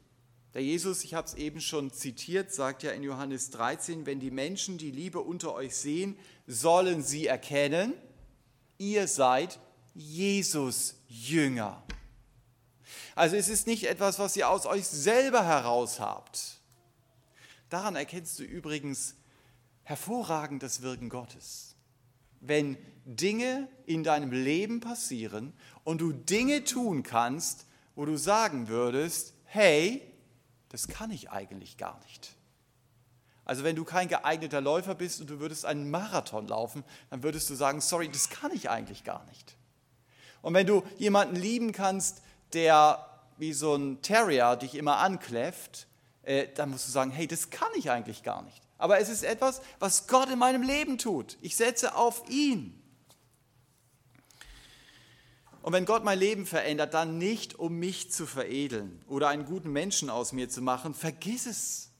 [0.54, 4.30] Der Jesus, ich habe es eben schon zitiert, sagt ja in Johannes 13, wenn die
[4.30, 7.92] Menschen die Liebe unter euch sehen, sollen sie erkennen,
[8.78, 9.60] ihr seid
[9.94, 11.82] Jesus Jünger.
[13.14, 16.60] Also es ist nicht etwas, was ihr aus euch selber heraus habt.
[17.68, 19.14] Daran erkennst du übrigens
[19.90, 21.74] hervorragend das Wirken Gottes.
[22.40, 29.34] Wenn Dinge in deinem Leben passieren und du Dinge tun kannst, wo du sagen würdest,
[29.44, 30.00] hey,
[30.68, 32.36] das kann ich eigentlich gar nicht.
[33.44, 37.50] Also wenn du kein geeigneter Läufer bist und du würdest einen Marathon laufen, dann würdest
[37.50, 39.56] du sagen, sorry, das kann ich eigentlich gar nicht.
[40.40, 42.22] Und wenn du jemanden lieben kannst,
[42.52, 43.04] der
[43.38, 45.88] wie so ein Terrier dich immer ankläfft,
[46.22, 48.62] äh, dann musst du sagen, hey, das kann ich eigentlich gar nicht.
[48.78, 51.36] Aber es ist etwas, was Gott in meinem Leben tut.
[51.40, 52.76] Ich setze auf ihn.
[55.62, 59.70] Und wenn Gott mein Leben verändert, dann nicht, um mich zu veredeln oder einen guten
[59.70, 61.90] Menschen aus mir zu machen, vergiss es.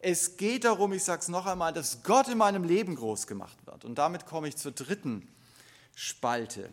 [0.00, 3.64] Es geht darum, ich sage es noch einmal, dass Gott in meinem Leben groß gemacht
[3.66, 3.84] wird.
[3.84, 5.28] Und damit komme ich zur dritten
[5.94, 6.70] Spalte.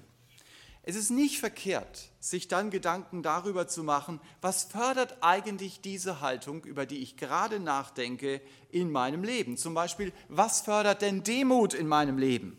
[0.89, 6.63] Es ist nicht verkehrt, sich dann Gedanken darüber zu machen, was fördert eigentlich diese Haltung,
[6.63, 9.58] über die ich gerade nachdenke, in meinem Leben.
[9.58, 12.58] Zum Beispiel, was fördert denn Demut in meinem Leben?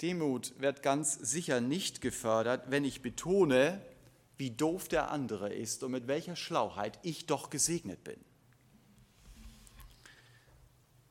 [0.00, 3.80] Demut wird ganz sicher nicht gefördert, wenn ich betone,
[4.38, 8.18] wie doof der andere ist und mit welcher Schlauheit ich doch gesegnet bin.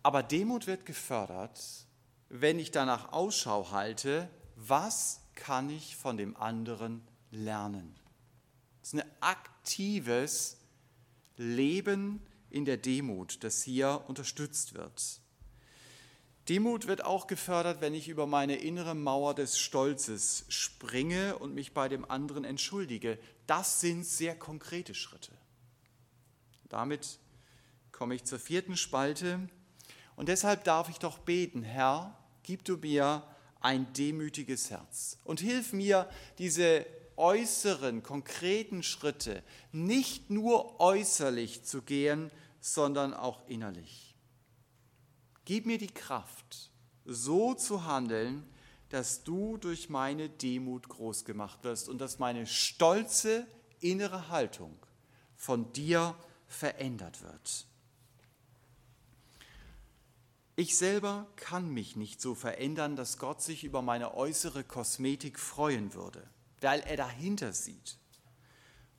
[0.04, 1.62] Aber Demut wird gefördert,
[2.28, 4.28] wenn ich danach Ausschau halte,
[4.68, 7.96] was kann ich von dem anderen lernen?
[8.80, 10.58] Das ist ein aktives
[11.38, 15.22] Leben in der Demut, das hier unterstützt wird.
[16.50, 21.74] Demut wird auch gefördert, wenn ich über meine innere Mauer des Stolzes springe und mich
[21.74, 23.20] bei dem anderen entschuldige.
[23.48, 25.32] Das sind sehr konkrete Schritte.
[26.68, 27.20] Damit
[27.92, 29.48] komme ich zur vierten Spalte.
[30.16, 33.24] Und deshalb darf ich doch beten, Herr, gib du mir
[33.62, 35.18] ein demütiges Herz.
[35.24, 44.16] Und hilf mir, diese äußeren, konkreten Schritte nicht nur äußerlich zu gehen, sondern auch innerlich.
[45.46, 46.72] Gib mir die Kraft,
[47.06, 48.44] so zu handeln,
[48.90, 53.48] dass du durch meine Demut groß gemacht wirst und dass meine stolze
[53.80, 54.78] innere Haltung
[55.36, 56.16] von dir
[56.48, 57.66] verändert wird.
[60.56, 65.94] Ich selber kann mich nicht so verändern, dass Gott sich über meine äußere Kosmetik freuen
[65.94, 66.28] würde,
[66.60, 67.98] weil er dahinter sieht.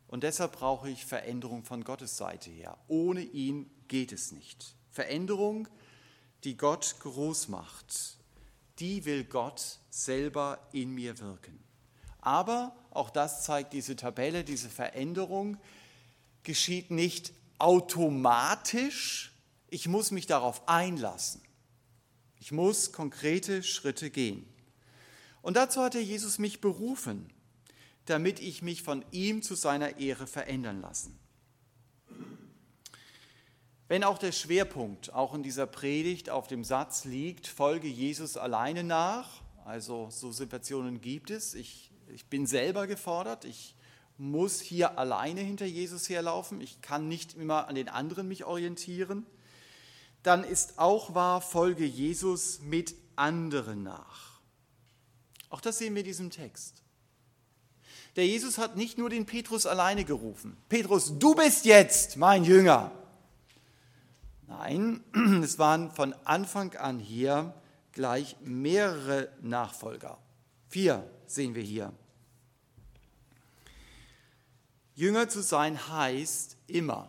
[0.06, 2.76] Und deshalb brauche ich Veränderung von Gottes Seite her.
[2.88, 4.76] Ohne ihn geht es nicht.
[4.90, 5.68] Veränderung,
[6.44, 8.18] die Gott groß macht,
[8.78, 11.62] die will Gott selber in mir wirken.
[12.20, 15.58] Aber, auch das zeigt diese Tabelle, diese Veränderung
[16.42, 19.31] geschieht nicht automatisch.
[19.72, 21.40] Ich muss mich darauf einlassen.
[22.38, 24.46] Ich muss konkrete Schritte gehen.
[25.40, 27.32] Und dazu hat der Jesus mich berufen,
[28.04, 31.18] damit ich mich von ihm zu seiner Ehre verändern lassen.
[33.88, 38.84] Wenn auch der Schwerpunkt auch in dieser Predigt auf dem Satz liegt, folge Jesus alleine
[38.84, 43.74] nach, also so Situationen gibt es, ich, ich bin selber gefordert, ich
[44.18, 49.24] muss hier alleine hinter Jesus herlaufen, ich kann nicht immer an den anderen mich orientieren,
[50.22, 54.40] dann ist auch wahr, folge Jesus mit anderen nach.
[55.50, 56.82] Auch das sehen wir in diesem Text.
[58.16, 60.56] Der Jesus hat nicht nur den Petrus alleine gerufen.
[60.68, 62.92] Petrus, du bist jetzt mein Jünger.
[64.46, 65.02] Nein,
[65.42, 67.54] es waren von Anfang an hier
[67.92, 70.18] gleich mehrere Nachfolger.
[70.68, 71.92] Vier sehen wir hier.
[74.94, 77.08] Jünger zu sein heißt immer,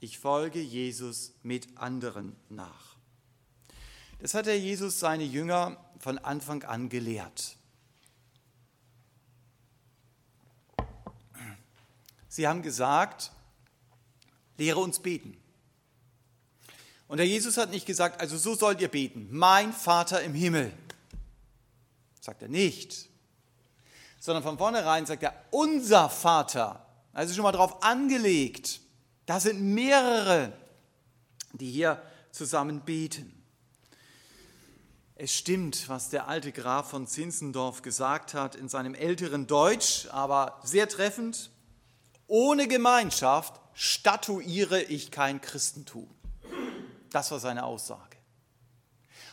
[0.00, 2.96] ich folge Jesus mit anderen nach.
[4.20, 7.56] Das hat der Jesus seine Jünger von Anfang an gelehrt.
[12.28, 13.32] Sie haben gesagt,
[14.56, 15.36] lehre uns beten.
[17.08, 20.72] Und der Jesus hat nicht gesagt, also so sollt ihr beten, mein Vater im Himmel.
[22.20, 23.08] Sagt er nicht.
[24.20, 26.86] Sondern von vornherein sagt er, unser Vater.
[27.12, 28.80] Also schon mal darauf angelegt.
[29.28, 30.54] Da sind mehrere,
[31.52, 33.30] die hier zusammen beten.
[35.16, 40.58] Es stimmt, was der alte Graf von Zinzendorf gesagt hat in seinem älteren Deutsch, aber
[40.64, 41.50] sehr treffend.
[42.26, 46.08] Ohne Gemeinschaft statuiere ich kein Christentum.
[47.10, 48.16] Das war seine Aussage.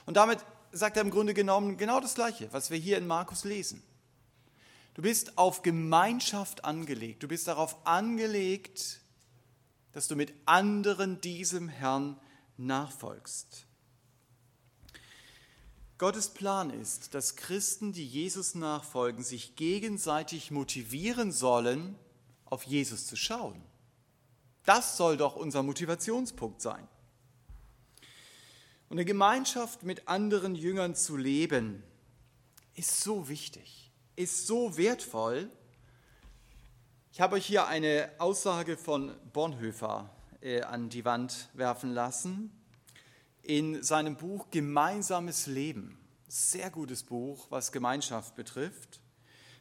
[0.05, 0.39] Und damit
[0.73, 3.81] sagt er im Grunde genommen genau das Gleiche, was wir hier in Markus lesen.
[4.93, 7.23] Du bist auf Gemeinschaft angelegt.
[7.23, 8.99] Du bist darauf angelegt,
[9.95, 12.19] dass du mit anderen diesem Herrn
[12.58, 13.65] nachfolgst.
[15.97, 21.95] Gottes Plan ist, dass Christen, die Jesus nachfolgen, sich gegenseitig motivieren sollen,
[22.43, 23.63] auf Jesus zu schauen.
[24.65, 26.86] Das soll doch unser Motivationspunkt sein.
[28.89, 31.81] Und eine Gemeinschaft mit anderen Jüngern zu leben,
[32.73, 35.49] ist so wichtig, ist so wertvoll.
[37.15, 40.10] Ich habe euch hier eine Aussage von Bonhoeffer
[40.41, 42.51] äh, an die Wand werfen lassen
[43.41, 45.97] in seinem Buch Gemeinsames Leben.
[46.28, 48.99] Sehr gutes Buch, was Gemeinschaft betrifft.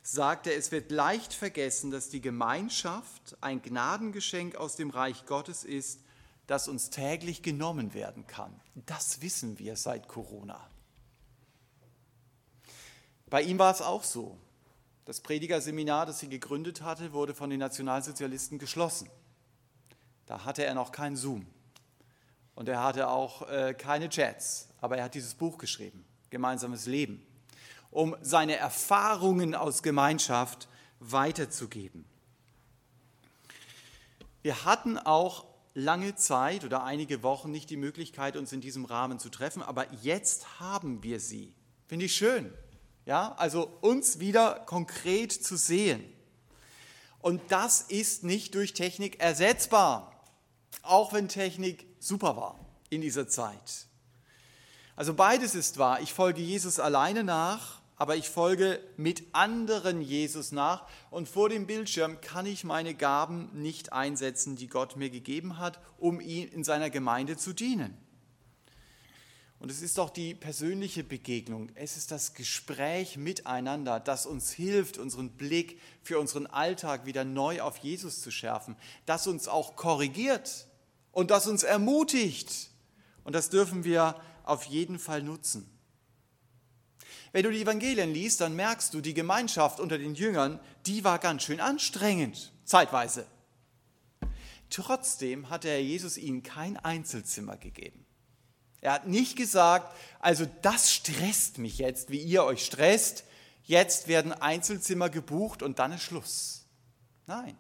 [0.03, 5.63] Sagt er, es wird leicht vergessen, dass die Gemeinschaft ein Gnadengeschenk aus dem Reich Gottes
[5.63, 6.01] ist,
[6.49, 8.61] das uns täglich genommen werden kann.
[8.75, 10.69] Das wissen wir seit Corona.
[13.31, 14.41] Bei ihm war es auch so.
[15.05, 19.11] Das Predigerseminar, das sie gegründet hatte, wurde von den Nationalsozialisten geschlossen.
[20.27, 21.47] Da hatte er noch kein Zoom
[22.55, 27.27] und er hatte auch äh, keine Chats, aber er hat dieses Buch geschrieben, Gemeinsames Leben,
[27.91, 30.69] um seine Erfahrungen aus Gemeinschaft
[31.01, 32.07] weiterzugeben.
[34.43, 39.19] Wir hatten auch lange Zeit oder einige Wochen nicht die Möglichkeit, uns in diesem Rahmen
[39.19, 41.55] zu treffen, aber jetzt haben wir sie.
[41.89, 42.53] Finde ich schön.
[43.07, 46.05] Ja, also uns wieder konkret zu sehen.
[47.21, 50.13] Und das ist nicht durch Technik ersetzbar,
[50.83, 52.59] auch wenn Technik super war
[52.91, 53.87] in dieser Zeit.
[54.97, 56.01] Also beides ist wahr.
[56.01, 61.67] Ich folge Jesus alleine nach aber ich folge mit anderen Jesus nach und vor dem
[61.67, 66.65] Bildschirm kann ich meine Gaben nicht einsetzen, die Gott mir gegeben hat, um ihn in
[66.65, 67.97] seiner Gemeinde zu dienen.
[69.65, 74.99] Und es ist doch die persönliche Begegnung, es ist das Gespräch miteinander, das uns hilft,
[74.99, 80.67] unseren Blick für unseren Alltag wieder neu auf Jesus zu schärfen, das uns auch korrigiert
[81.13, 82.69] und das uns ermutigt.
[83.23, 85.67] Und das dürfen wir auf jeden Fall nutzen.
[87.33, 91.19] Wenn du die Evangelien liest, dann merkst du, die Gemeinschaft unter den Jüngern, die war
[91.19, 93.27] ganz schön anstrengend, zeitweise.
[94.69, 98.05] Trotzdem hat der Jesus ihnen kein Einzelzimmer gegeben.
[98.85, 103.25] Er hat nicht gesagt, also das stresst mich jetzt, wie ihr euch stresst,
[103.63, 106.67] jetzt werden Einzelzimmer gebucht und dann ist Schluss.
[107.27, 107.57] Nein.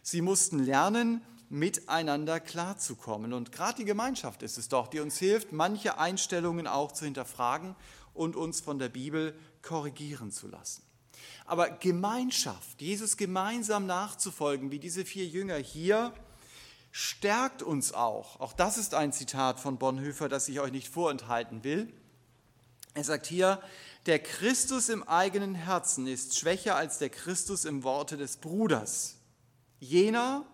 [0.00, 3.32] Sie mussten lernen, miteinander klarzukommen.
[3.32, 7.74] Und gerade die Gemeinschaft ist es doch, die uns hilft, manche Einstellungen auch zu hinterfragen
[8.12, 10.84] und uns von der Bibel korrigieren zu lassen.
[11.46, 16.14] Aber Gemeinschaft, Jesus gemeinsam nachzufolgen, wie diese vier Jünger hier,
[16.96, 18.38] stärkt uns auch.
[18.38, 21.92] Auch das ist ein Zitat von Bonhoeffer, das ich euch nicht vorenthalten will.
[22.94, 23.60] Er sagt hier,
[24.06, 29.16] der Christus im eigenen Herzen ist schwächer als der Christus im Worte des Bruders.
[29.80, 30.46] Jener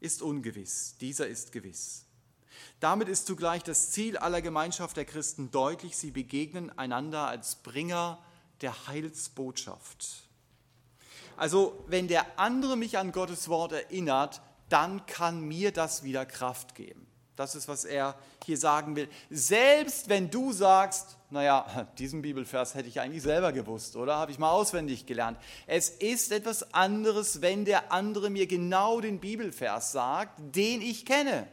[0.00, 2.06] ist ungewiss, dieser ist gewiss.
[2.80, 5.96] Damit ist zugleich das Ziel aller Gemeinschaft der Christen deutlich.
[5.96, 8.18] Sie begegnen einander als Bringer
[8.62, 10.24] der Heilsbotschaft.
[11.36, 16.74] Also wenn der andere mich an Gottes Wort erinnert, dann kann mir das wieder Kraft
[16.74, 17.06] geben.
[17.36, 19.08] Das ist, was er hier sagen will.
[19.30, 24.16] Selbst wenn du sagst, naja, diesen Bibelvers hätte ich eigentlich selber gewusst, oder?
[24.16, 25.38] Habe ich mal auswendig gelernt.
[25.68, 31.46] Es ist etwas anderes, wenn der andere mir genau den Bibelvers sagt, den ich kenne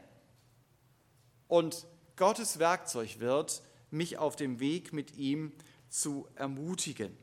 [1.48, 1.86] und
[2.16, 3.62] Gottes Werkzeug wird,
[3.92, 5.52] mich auf dem Weg mit ihm
[5.90, 7.16] zu ermutigen.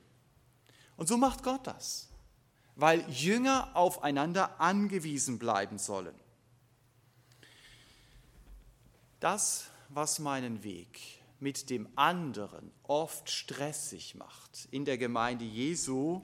[0.96, 2.11] Und so macht Gott das,
[2.76, 6.14] weil Jünger aufeinander angewiesen bleiben sollen.
[9.20, 10.98] Das, was meinen Weg
[11.38, 16.22] mit dem anderen oft stressig macht in der Gemeinde Jesu,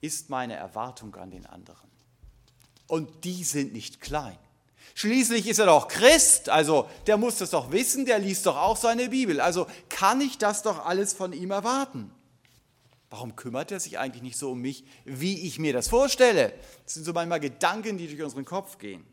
[0.00, 1.90] ist meine Erwartung an den anderen.
[2.86, 4.38] Und die sind nicht klein.
[4.94, 8.76] Schließlich ist er doch Christ, also der muss das doch wissen, der liest doch auch
[8.76, 9.40] seine Bibel.
[9.40, 12.10] Also kann ich das doch alles von ihm erwarten.
[13.10, 16.52] Warum kümmert er sich eigentlich nicht so um mich, wie ich mir das vorstelle?
[16.84, 19.04] Das sind so manchmal Gedanken, die durch unseren Kopf gehen.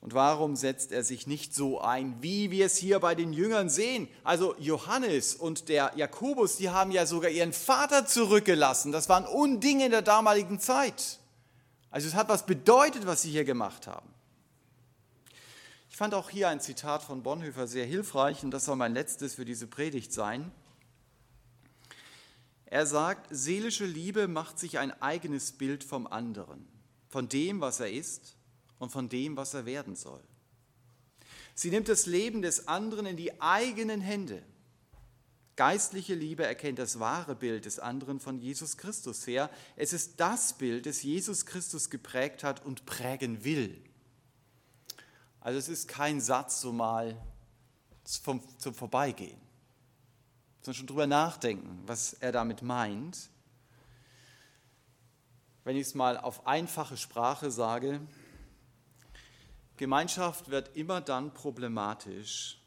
[0.00, 3.68] Und warum setzt er sich nicht so ein, wie wir es hier bei den Jüngern
[3.68, 4.08] sehen?
[4.24, 8.92] Also Johannes und der Jakobus, die haben ja sogar ihren Vater zurückgelassen.
[8.92, 11.18] Das waren Undinge in der damaligen Zeit.
[11.90, 14.08] Also es hat was bedeutet, was sie hier gemacht haben.
[15.90, 19.34] Ich fand auch hier ein Zitat von Bonhoeffer sehr hilfreich und das soll mein letztes
[19.34, 20.52] für diese Predigt sein.
[22.70, 26.66] Er sagt, seelische Liebe macht sich ein eigenes Bild vom anderen,
[27.08, 28.36] von dem, was er ist
[28.78, 30.22] und von dem, was er werden soll.
[31.54, 34.42] Sie nimmt das Leben des anderen in die eigenen Hände.
[35.56, 39.50] Geistliche Liebe erkennt das wahre Bild des anderen von Jesus Christus her.
[39.74, 43.82] Es ist das Bild, das Jesus Christus geprägt hat und prägen will.
[45.40, 47.20] Also es ist kein Satz so mal
[48.04, 49.40] zum, zum Vorbeigehen,
[50.68, 53.30] sondern schon drüber nachdenken, was er damit meint.
[55.64, 58.02] Wenn ich es mal auf einfache Sprache sage,
[59.78, 62.60] Gemeinschaft wird immer dann problematisch,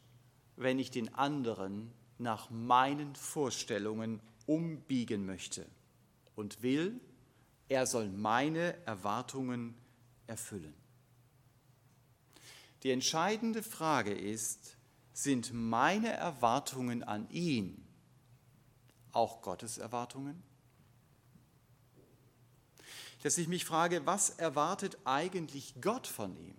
[0.56, 5.64] wenn ich den anderen nach meinen Vorstellungen umbiegen möchte
[6.34, 7.00] und will,
[7.68, 9.76] er soll meine Erwartungen
[10.26, 10.74] erfüllen.
[12.82, 14.76] Die entscheidende Frage ist,
[15.12, 17.81] sind meine Erwartungen an ihn
[19.12, 20.42] auch Gottes Erwartungen?
[23.22, 26.56] Dass ich mich frage, was erwartet eigentlich Gott von ihm?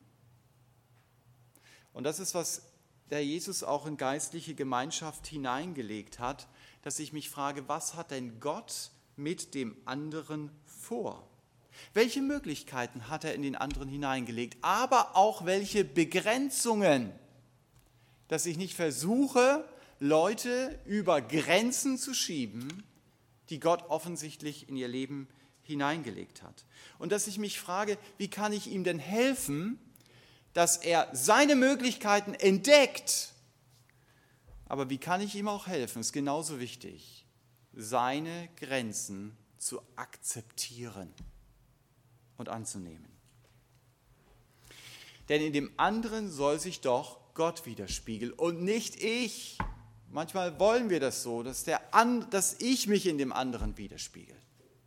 [1.94, 2.64] Und das ist, was
[3.10, 6.48] der Jesus auch in geistliche Gemeinschaft hineingelegt hat,
[6.82, 11.28] dass ich mich frage, was hat denn Gott mit dem anderen vor?
[11.94, 17.12] Welche Möglichkeiten hat er in den anderen hineingelegt, aber auch welche Begrenzungen,
[18.28, 19.66] dass ich nicht versuche,
[20.04, 22.84] Leute über Grenzen zu schieben,
[23.50, 25.30] die Gott offensichtlich in ihr Leben
[25.62, 26.66] hineingelegt hat.
[27.00, 29.80] Und dass ich mich frage, wie kann ich ihm denn helfen,
[30.52, 33.32] dass er seine Möglichkeiten entdeckt.
[34.66, 36.02] Aber wie kann ich ihm auch helfen?
[36.02, 37.26] Ist genauso wichtig,
[37.72, 41.14] seine Grenzen zu akzeptieren
[42.36, 43.08] und anzunehmen.
[45.30, 49.58] Denn in dem anderen soll sich doch Gott widerspiegeln und nicht ich.
[50.14, 51.82] Manchmal wollen wir das so, dass, der
[52.30, 54.36] dass ich mich in dem anderen widerspiegel.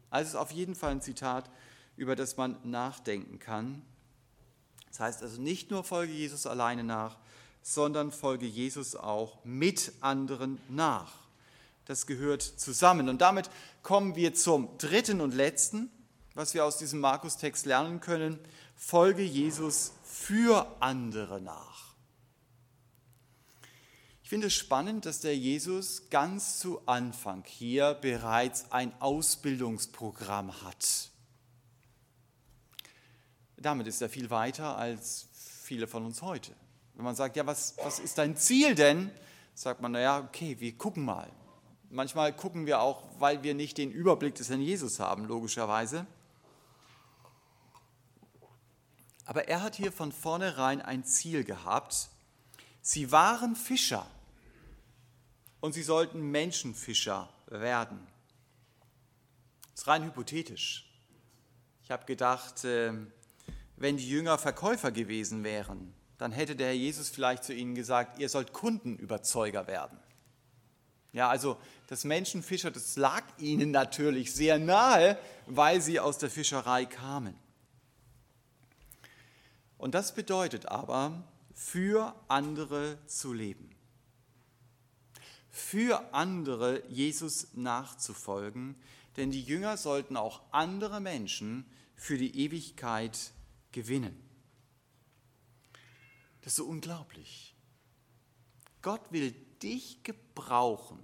[0.09, 1.51] Also ist auf jeden Fall ein Zitat,
[1.97, 3.83] über das man nachdenken kann.
[4.89, 7.17] Das heißt also nicht nur folge Jesus alleine nach,
[7.61, 11.13] sondern folge Jesus auch mit anderen nach.
[11.87, 13.09] Das gehört zusammen.
[13.09, 13.51] Und damit
[13.83, 15.91] kommen wir zum dritten und letzten,
[16.35, 18.39] was wir aus diesem Markus-Text lernen können.
[18.77, 21.86] Folge Jesus für andere nach.
[24.27, 31.13] Ich finde es spannend, dass der Jesus ganz zu Anfang hier bereits ein Ausbildungsprogramm hat.
[33.57, 35.29] Damit ist er viel weiter als
[35.63, 36.51] viele von uns heute.
[36.95, 39.13] Wenn man sagt, ja, was, was ist dein Ziel denn?
[39.55, 41.31] Sagt man, naja, okay, wir gucken mal.
[41.89, 46.05] Manchmal gucken wir auch, weil wir nicht den Überblick des Herrn Jesus haben, logischerweise.
[49.25, 52.09] Aber er hat hier von vornherein ein Ziel gehabt.
[52.83, 54.05] Sie waren Fischer
[55.61, 58.07] und sie sollten Menschenfischer werden.
[59.73, 60.91] Das ist rein hypothetisch.
[61.83, 63.13] Ich habe gedacht, ähm,
[63.77, 68.19] wenn die Jünger Verkäufer gewesen wären, dann hätte der Herr Jesus vielleicht zu ihnen gesagt,
[68.19, 69.99] ihr sollt Kundenüberzeuger werden.
[71.13, 76.87] Ja, also das Menschenfischer, das lag ihnen natürlich sehr nahe, weil sie aus der Fischerei
[76.87, 77.37] kamen.
[79.79, 81.23] Und das bedeutet aber,
[81.55, 83.76] für andere zu leben.
[85.57, 88.77] Für andere Jesus nachzufolgen,
[89.17, 93.33] denn die Jünger sollten auch andere Menschen für die Ewigkeit
[93.73, 94.15] gewinnen.
[96.43, 97.57] Das ist so unglaublich.
[98.83, 99.33] Gott will
[99.63, 101.01] dich gebrauchen,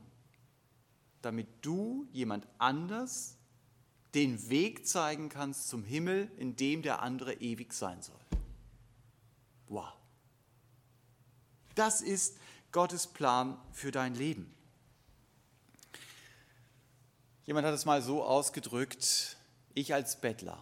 [1.22, 3.38] damit du jemand anders
[4.12, 8.20] den Weg zeigen kannst zum Himmel, in dem der andere ewig sein soll.
[9.68, 9.94] Wow.
[11.74, 12.36] Das ist
[12.72, 14.52] Gottes Plan für dein Leben.
[17.44, 19.36] Jemand hat es mal so ausgedrückt,
[19.74, 20.58] ich als Bettler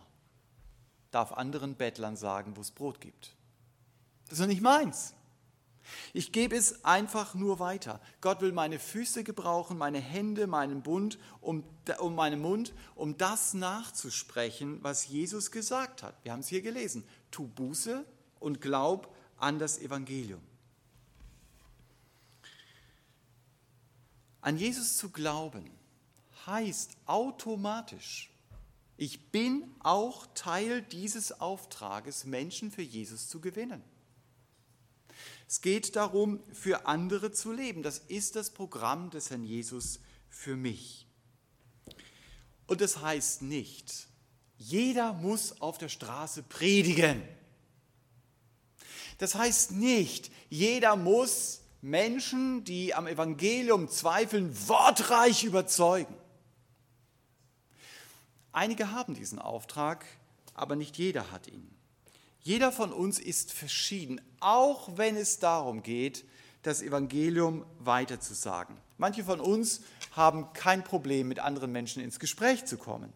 [1.10, 3.34] darf anderen Bettlern sagen, wo es Brot gibt.
[4.24, 5.14] Das ist doch nicht meins.
[6.12, 8.00] Ich gebe es einfach nur weiter.
[8.20, 11.64] Gott will meine Füße gebrauchen, meine Hände, meinen Bund, um,
[11.98, 16.14] um meinen Mund, um das nachzusprechen, was Jesus gesagt hat.
[16.22, 17.04] Wir haben es hier gelesen.
[17.30, 18.04] Tu Buße
[18.38, 20.40] und glaub an das Evangelium.
[24.40, 25.70] An Jesus zu glauben
[26.46, 28.30] heißt automatisch,
[28.96, 33.82] ich bin auch Teil dieses Auftrages, Menschen für Jesus zu gewinnen.
[35.48, 37.82] Es geht darum, für andere zu leben.
[37.82, 41.06] Das ist das Programm des Herrn Jesus für mich.
[42.66, 44.06] Und das heißt nicht,
[44.58, 47.22] jeder muss auf der Straße predigen.
[49.18, 56.14] Das heißt nicht, jeder muss Menschen, die am Evangelium zweifeln, wortreich überzeugen.
[58.52, 60.04] Einige haben diesen Auftrag,
[60.54, 61.70] aber nicht jeder hat ihn.
[62.42, 66.24] Jeder von uns ist verschieden, auch wenn es darum geht,
[66.62, 68.76] das Evangelium weiterzusagen.
[68.98, 73.12] Manche von uns haben kein Problem, mit anderen Menschen ins Gespräch zu kommen.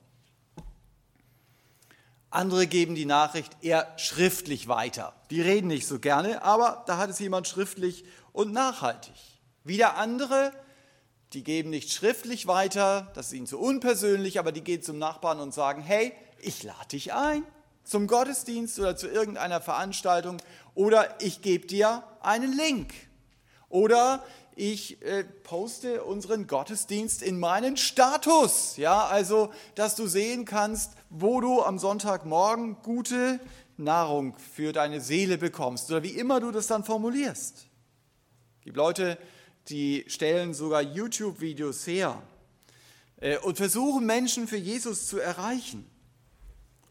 [2.31, 5.15] Andere geben die Nachricht eher schriftlich weiter.
[5.31, 8.05] Die reden nicht so gerne, aber da hat es jemand schriftlich
[8.35, 9.15] und nachhaltig.
[9.63, 10.53] Wieder andere,
[11.33, 15.41] die geben nicht schriftlich weiter, das ist ihnen zu unpersönlich, aber die gehen zum Nachbarn
[15.41, 17.43] und sagen, hey, ich lade dich ein
[17.85, 20.39] zum Gottesdienst oder zu irgendeiner Veranstaltung
[20.75, 22.93] oder ich gebe dir einen Link
[23.69, 24.25] oder
[24.57, 31.41] ich äh, poste unseren Gottesdienst in meinen Status, ja, also dass du sehen kannst, wo
[31.41, 33.39] du am Sonntagmorgen gute
[33.77, 37.67] Nahrung für deine Seele bekommst oder wie immer du das dann formulierst.
[38.65, 39.19] Es gibt Leute,
[39.69, 42.23] die stellen sogar YouTube-Videos her
[43.21, 45.85] äh, und versuchen Menschen für Jesus zu erreichen.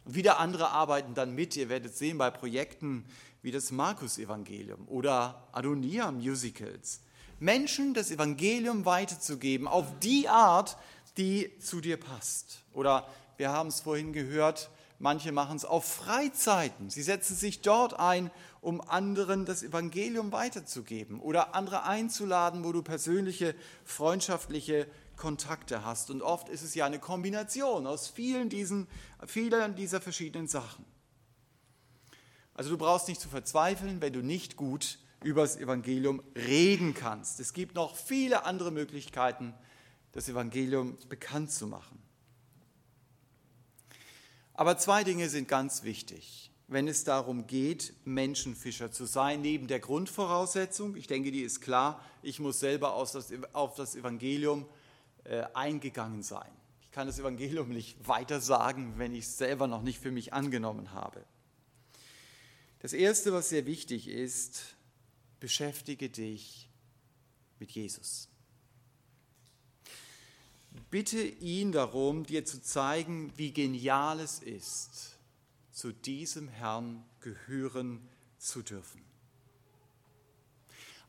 [0.06, 1.56] Und wieder andere arbeiten dann mit.
[1.56, 3.06] Ihr werdet sehen bei Projekten
[3.42, 7.00] wie das Markus-Evangelium oder Adonia-Musicals.
[7.40, 10.78] Menschen das Evangelium weiterzugeben auf die Art,
[11.18, 12.62] die zu dir passt.
[12.74, 14.70] Oder wir haben es vorhin gehört,
[15.00, 16.92] manche machen es auf Freizeiten.
[16.92, 18.30] Sie setzen sich dort ein,
[18.64, 26.10] um anderen das Evangelium weiterzugeben oder andere einzuladen, wo du persönliche, freundschaftliche Kontakte hast.
[26.10, 28.88] Und oft ist es ja eine Kombination aus vielen, diesen,
[29.28, 30.86] vielen dieser verschiedenen Sachen.
[32.54, 37.40] Also du brauchst nicht zu verzweifeln, wenn du nicht gut über das Evangelium reden kannst.
[37.40, 39.54] Es gibt noch viele andere Möglichkeiten,
[40.12, 42.02] das Evangelium bekannt zu machen.
[44.54, 49.80] Aber zwei Dinge sind ganz wichtig, wenn es darum geht, Menschenfischer zu sein, neben der
[49.80, 54.66] Grundvoraussetzung, ich denke, die ist klar, ich muss selber auf das Evangelium
[55.24, 56.52] äh, eingegangen sein.
[56.82, 60.34] Ich kann das Evangelium nicht weiter sagen, wenn ich es selber noch nicht für mich
[60.34, 61.24] angenommen habe.
[62.80, 64.76] Das Erste, was sehr wichtig ist,
[65.40, 66.70] beschäftige dich
[67.60, 68.28] mit Jesus.
[70.90, 75.13] Bitte ihn darum, dir zu zeigen, wie genial es ist,
[75.74, 78.08] zu diesem Herrn gehören
[78.38, 79.02] zu dürfen.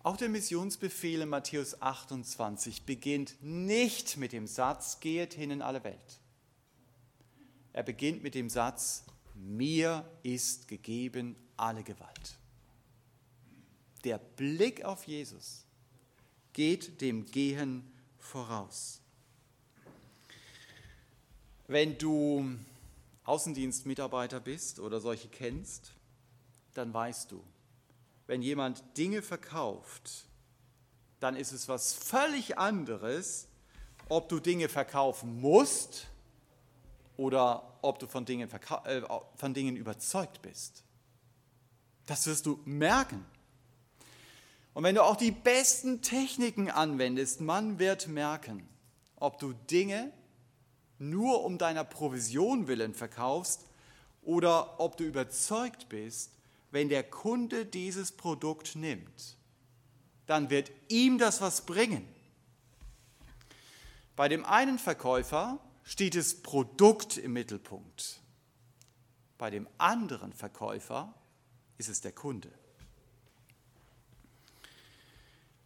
[0.03, 5.85] Auch der Missionsbefehl in Matthäus 28 beginnt nicht mit dem Satz, geht hin in alle
[5.85, 6.21] Welt.
[7.73, 9.05] Er beginnt mit dem Satz,
[9.35, 12.39] mir ist gegeben alle Gewalt.
[14.05, 15.65] Der Blick auf Jesus
[16.53, 19.01] geht dem Gehen voraus.
[21.67, 22.59] Wenn du
[23.25, 25.93] Außendienstmitarbeiter bist oder solche kennst,
[26.75, 27.43] dann weißt du,
[28.27, 30.27] wenn jemand Dinge verkauft,
[31.21, 33.49] dann ist es was völlig anderes,
[34.09, 36.07] ob du Dinge verkaufen musst
[37.17, 38.51] oder ob du von Dingen,
[38.85, 39.03] äh,
[39.37, 40.83] von Dingen überzeugt bist.
[42.07, 43.25] Das wirst du merken.
[44.75, 48.69] Und wenn du auch die besten Techniken anwendest, man wird merken,
[49.17, 50.13] ob du Dinge
[51.11, 53.67] nur um deiner Provision willen verkaufst
[54.23, 56.33] oder ob du überzeugt bist,
[56.71, 59.37] wenn der Kunde dieses Produkt nimmt,
[60.27, 62.07] dann wird ihm das was bringen.
[64.17, 68.21] Bei dem einen Verkäufer steht das Produkt im Mittelpunkt.
[69.39, 71.15] Bei dem anderen Verkäufer
[71.79, 72.51] ist es der Kunde.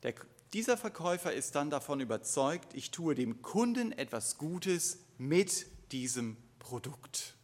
[0.02, 0.14] Der,
[0.52, 7.34] dieser Verkäufer ist dann davon überzeugt, ich tue dem Kunden etwas Gutes mit diesem Produkt.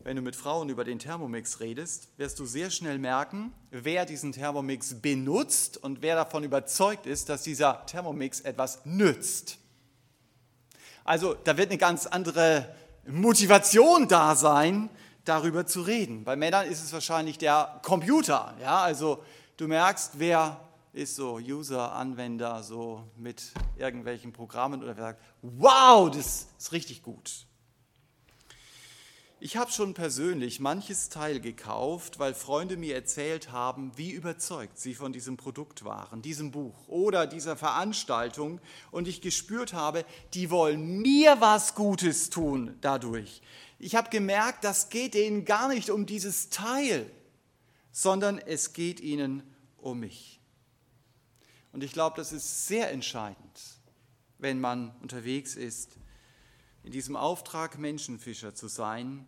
[0.00, 4.32] Wenn du mit Frauen über den Thermomix redest, wirst du sehr schnell merken, wer diesen
[4.32, 9.56] Thermomix benutzt und wer davon überzeugt ist, dass dieser Thermomix etwas nützt.
[11.04, 12.74] Also da wird eine ganz andere
[13.06, 14.90] Motivation da sein,
[15.24, 16.24] darüber zu reden.
[16.24, 18.54] Bei Männern ist es wahrscheinlich der Computer.
[18.60, 19.24] Ja, also
[19.56, 20.63] du merkst, wer
[20.94, 27.02] ist so User, Anwender, so mit irgendwelchen Programmen oder wer sagt, wow, das ist richtig
[27.02, 27.46] gut.
[29.40, 34.94] Ich habe schon persönlich manches Teil gekauft, weil Freunde mir erzählt haben, wie überzeugt sie
[34.94, 41.02] von diesem Produkt waren, diesem Buch oder dieser Veranstaltung und ich gespürt habe, die wollen
[41.02, 43.42] mir was Gutes tun dadurch.
[43.78, 47.10] Ich habe gemerkt, das geht ihnen gar nicht um dieses Teil,
[47.90, 49.42] sondern es geht ihnen
[49.76, 50.33] um mich.
[51.74, 53.60] Und ich glaube, das ist sehr entscheidend,
[54.38, 55.98] wenn man unterwegs ist,
[56.84, 59.26] in diesem Auftrag Menschenfischer zu sein,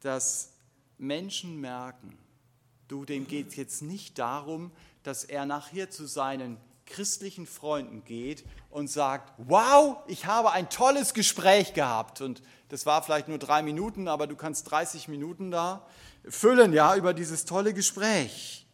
[0.00, 0.52] dass
[0.98, 2.18] Menschen merken,
[2.88, 4.70] du, dem geht es jetzt nicht darum,
[5.02, 11.14] dass er nachher zu seinen christlichen Freunden geht und sagt, wow, ich habe ein tolles
[11.14, 12.20] Gespräch gehabt.
[12.20, 15.86] Und das war vielleicht nur drei Minuten, aber du kannst 30 Minuten da
[16.28, 18.67] füllen, ja, über dieses tolle Gespräch.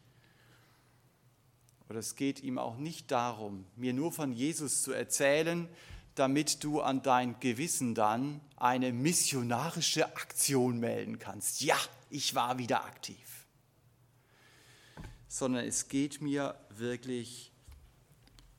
[1.95, 5.69] Oder es geht ihm auch nicht darum, mir nur von Jesus zu erzählen,
[6.17, 11.61] damit du an dein Gewissen dann eine missionarische Aktion melden kannst.
[11.61, 11.77] Ja,
[12.11, 13.47] ich war wieder aktiv.
[15.29, 17.53] Sondern es geht mir wirklich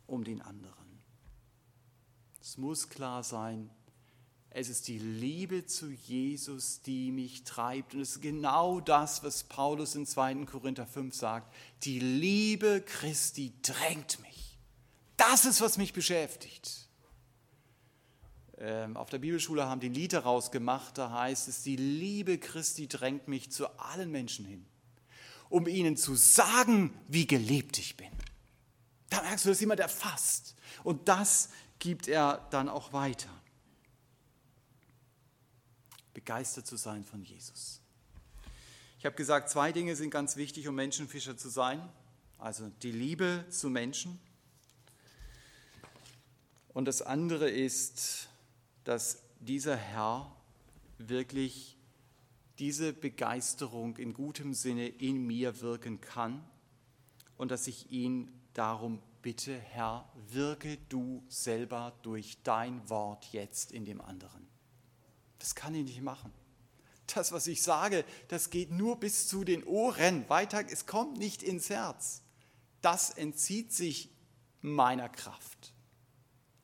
[0.08, 1.02] um den anderen.
[2.42, 3.70] Es muss klar sein,
[4.58, 7.94] es ist die Liebe zu Jesus, die mich treibt.
[7.94, 10.46] Und es ist genau das, was Paulus in 2.
[10.46, 11.54] Korinther 5 sagt.
[11.84, 14.58] Die Liebe Christi drängt mich.
[15.18, 16.88] Das ist, was mich beschäftigt.
[18.58, 22.88] Ähm, auf der Bibelschule haben die Lied daraus gemacht, da heißt es, die Liebe Christi
[22.88, 24.66] drängt mich zu allen Menschen hin,
[25.50, 28.12] um ihnen zu sagen, wie geliebt ich bin.
[29.10, 30.56] Da merkst du, dass jemand erfasst.
[30.86, 33.30] Und das gibt er dann auch weiter.
[36.16, 37.80] Begeistert zu sein von Jesus.
[38.98, 41.88] Ich habe gesagt, zwei Dinge sind ganz wichtig, um Menschenfischer zu sein.
[42.40, 44.20] Also die Liebe zu Menschen.
[46.74, 48.30] Und das andere ist
[48.86, 50.32] dass dieser Herr
[50.98, 51.76] wirklich
[52.58, 56.42] diese Begeisterung in gutem Sinne in mir wirken kann
[57.36, 63.84] und dass ich ihn darum bitte, Herr, wirke du selber durch dein Wort jetzt in
[63.84, 64.48] dem anderen.
[65.40, 66.32] Das kann ich nicht machen.
[67.14, 70.28] Das, was ich sage, das geht nur bis zu den Ohren.
[70.30, 72.22] Weiter, es kommt nicht ins Herz.
[72.82, 74.10] Das entzieht sich
[74.62, 75.74] meiner Kraft,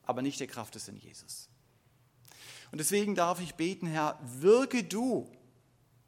[0.03, 1.49] aber nicht der Kraft des in Jesus.
[2.71, 5.29] Und deswegen darf ich beten, Herr, wirke du,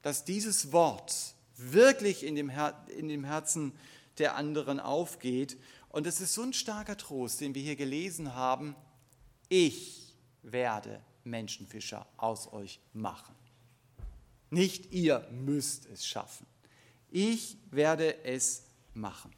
[0.01, 3.73] dass dieses Wort wirklich in dem, Her in dem Herzen
[4.17, 5.57] der anderen aufgeht.
[5.89, 8.75] Und es ist so ein starker Trost, den wir hier gelesen haben.
[9.49, 13.35] Ich werde Menschenfischer aus euch machen.
[14.49, 16.45] Nicht ihr müsst es schaffen.
[17.09, 18.63] Ich werde es
[18.93, 19.31] machen.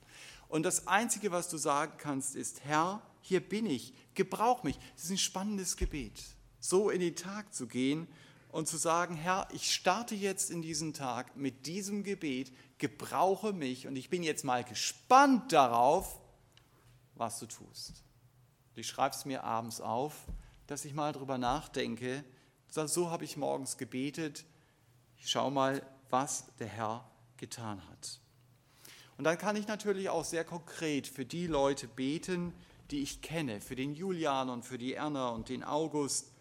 [0.47, 4.77] Und das Einzige, was du sagen kannst, ist, Herr, hier bin ich, gebrauch mich.
[4.95, 6.21] Das ist ein spannendes Gebet
[6.69, 8.07] so in den Tag zu gehen
[8.51, 13.87] und zu sagen, Herr, ich starte jetzt in diesen Tag mit diesem Gebet, gebrauche mich
[13.87, 16.19] und ich bin jetzt mal gespannt darauf,
[17.15, 18.03] was du tust.
[18.75, 20.25] Ich schreibe es mir abends auf,
[20.67, 22.23] dass ich mal darüber nachdenke,
[22.69, 24.45] so habe ich morgens gebetet,
[25.17, 28.19] ich schaue mal, was der Herr getan hat.
[29.17, 32.53] Und dann kann ich natürlich auch sehr konkret für die Leute beten,
[32.91, 36.31] die ich kenne, für den Julian und für die Erna und den August,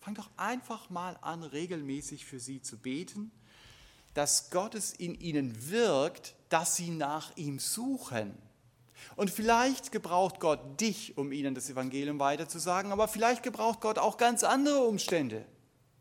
[0.00, 3.30] Fang doch einfach mal an, regelmäßig für sie zu beten,
[4.14, 8.34] dass Gottes in ihnen wirkt, dass sie nach ihm suchen.
[9.16, 14.16] Und vielleicht gebraucht Gott dich, um ihnen das Evangelium weiterzusagen, aber vielleicht gebraucht Gott auch
[14.16, 15.44] ganz andere Umstände.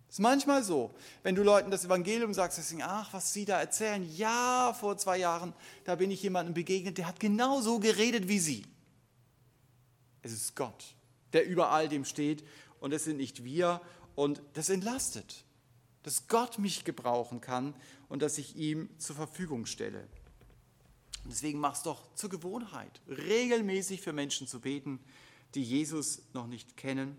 [0.08, 0.92] Das ist manchmal so,
[1.24, 5.18] wenn du Leuten das Evangelium sagst, sie ach, was sie da erzählen, ja, vor zwei
[5.18, 8.66] Jahren, da bin ich jemandem begegnet, der hat genau so geredet wie sie.
[10.22, 10.96] Es ist Gott,
[11.34, 12.46] der über all dem steht
[12.80, 13.82] und es sind nicht wir
[14.16, 15.44] und das entlastet,
[16.04, 17.74] dass Gott mich gebrauchen kann
[18.08, 20.08] und dass ich ihm zur Verfügung stelle.
[21.28, 24.98] Und deswegen mach es doch zur Gewohnheit, regelmäßig für Menschen zu beten,
[25.56, 27.18] die Jesus noch nicht kennen.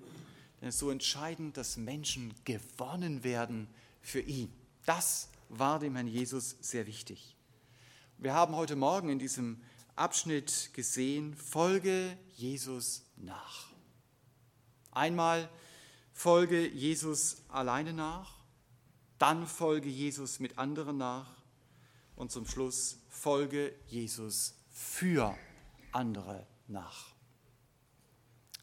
[0.59, 3.69] Denn es ist so entscheidend, dass Menschen gewonnen werden
[4.01, 4.51] für ihn.
[4.87, 7.37] Das war dem Herrn Jesus sehr wichtig.
[8.17, 9.61] Wir haben heute Morgen in diesem
[9.95, 13.67] Abschnitt gesehen, folge Jesus nach.
[14.91, 15.51] Einmal
[16.15, 18.37] folge Jesus alleine nach,
[19.19, 21.29] dann folge Jesus mit anderen nach
[22.17, 25.37] und zum Schluss folge Jesus für
[25.93, 27.15] andere nach.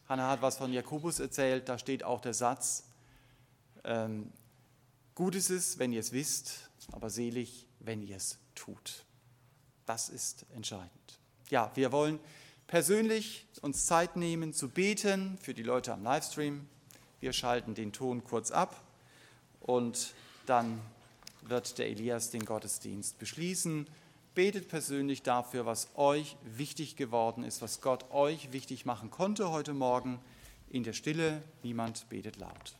[0.07, 2.85] Hannah hat was von Jakobus erzählt, da steht auch der Satz,
[3.83, 4.31] ähm,
[5.15, 9.05] Gut ist es, wenn ihr es wisst, aber selig, wenn ihr es tut.
[9.85, 11.19] Das ist entscheidend.
[11.49, 12.19] Ja, wir wollen
[12.67, 16.67] persönlich uns Zeit nehmen zu beten für die Leute am Livestream.
[17.21, 18.83] Wir schalten den Ton kurz ab
[19.61, 20.13] und
[20.47, 20.81] dann
[21.43, 23.87] wird der Elias den Gottesdienst beschließen.
[24.35, 29.73] Betet persönlich dafür, was euch wichtig geworden ist, was Gott euch wichtig machen konnte heute
[29.73, 30.19] Morgen
[30.69, 31.41] in der Stille.
[31.63, 32.75] Niemand betet laut.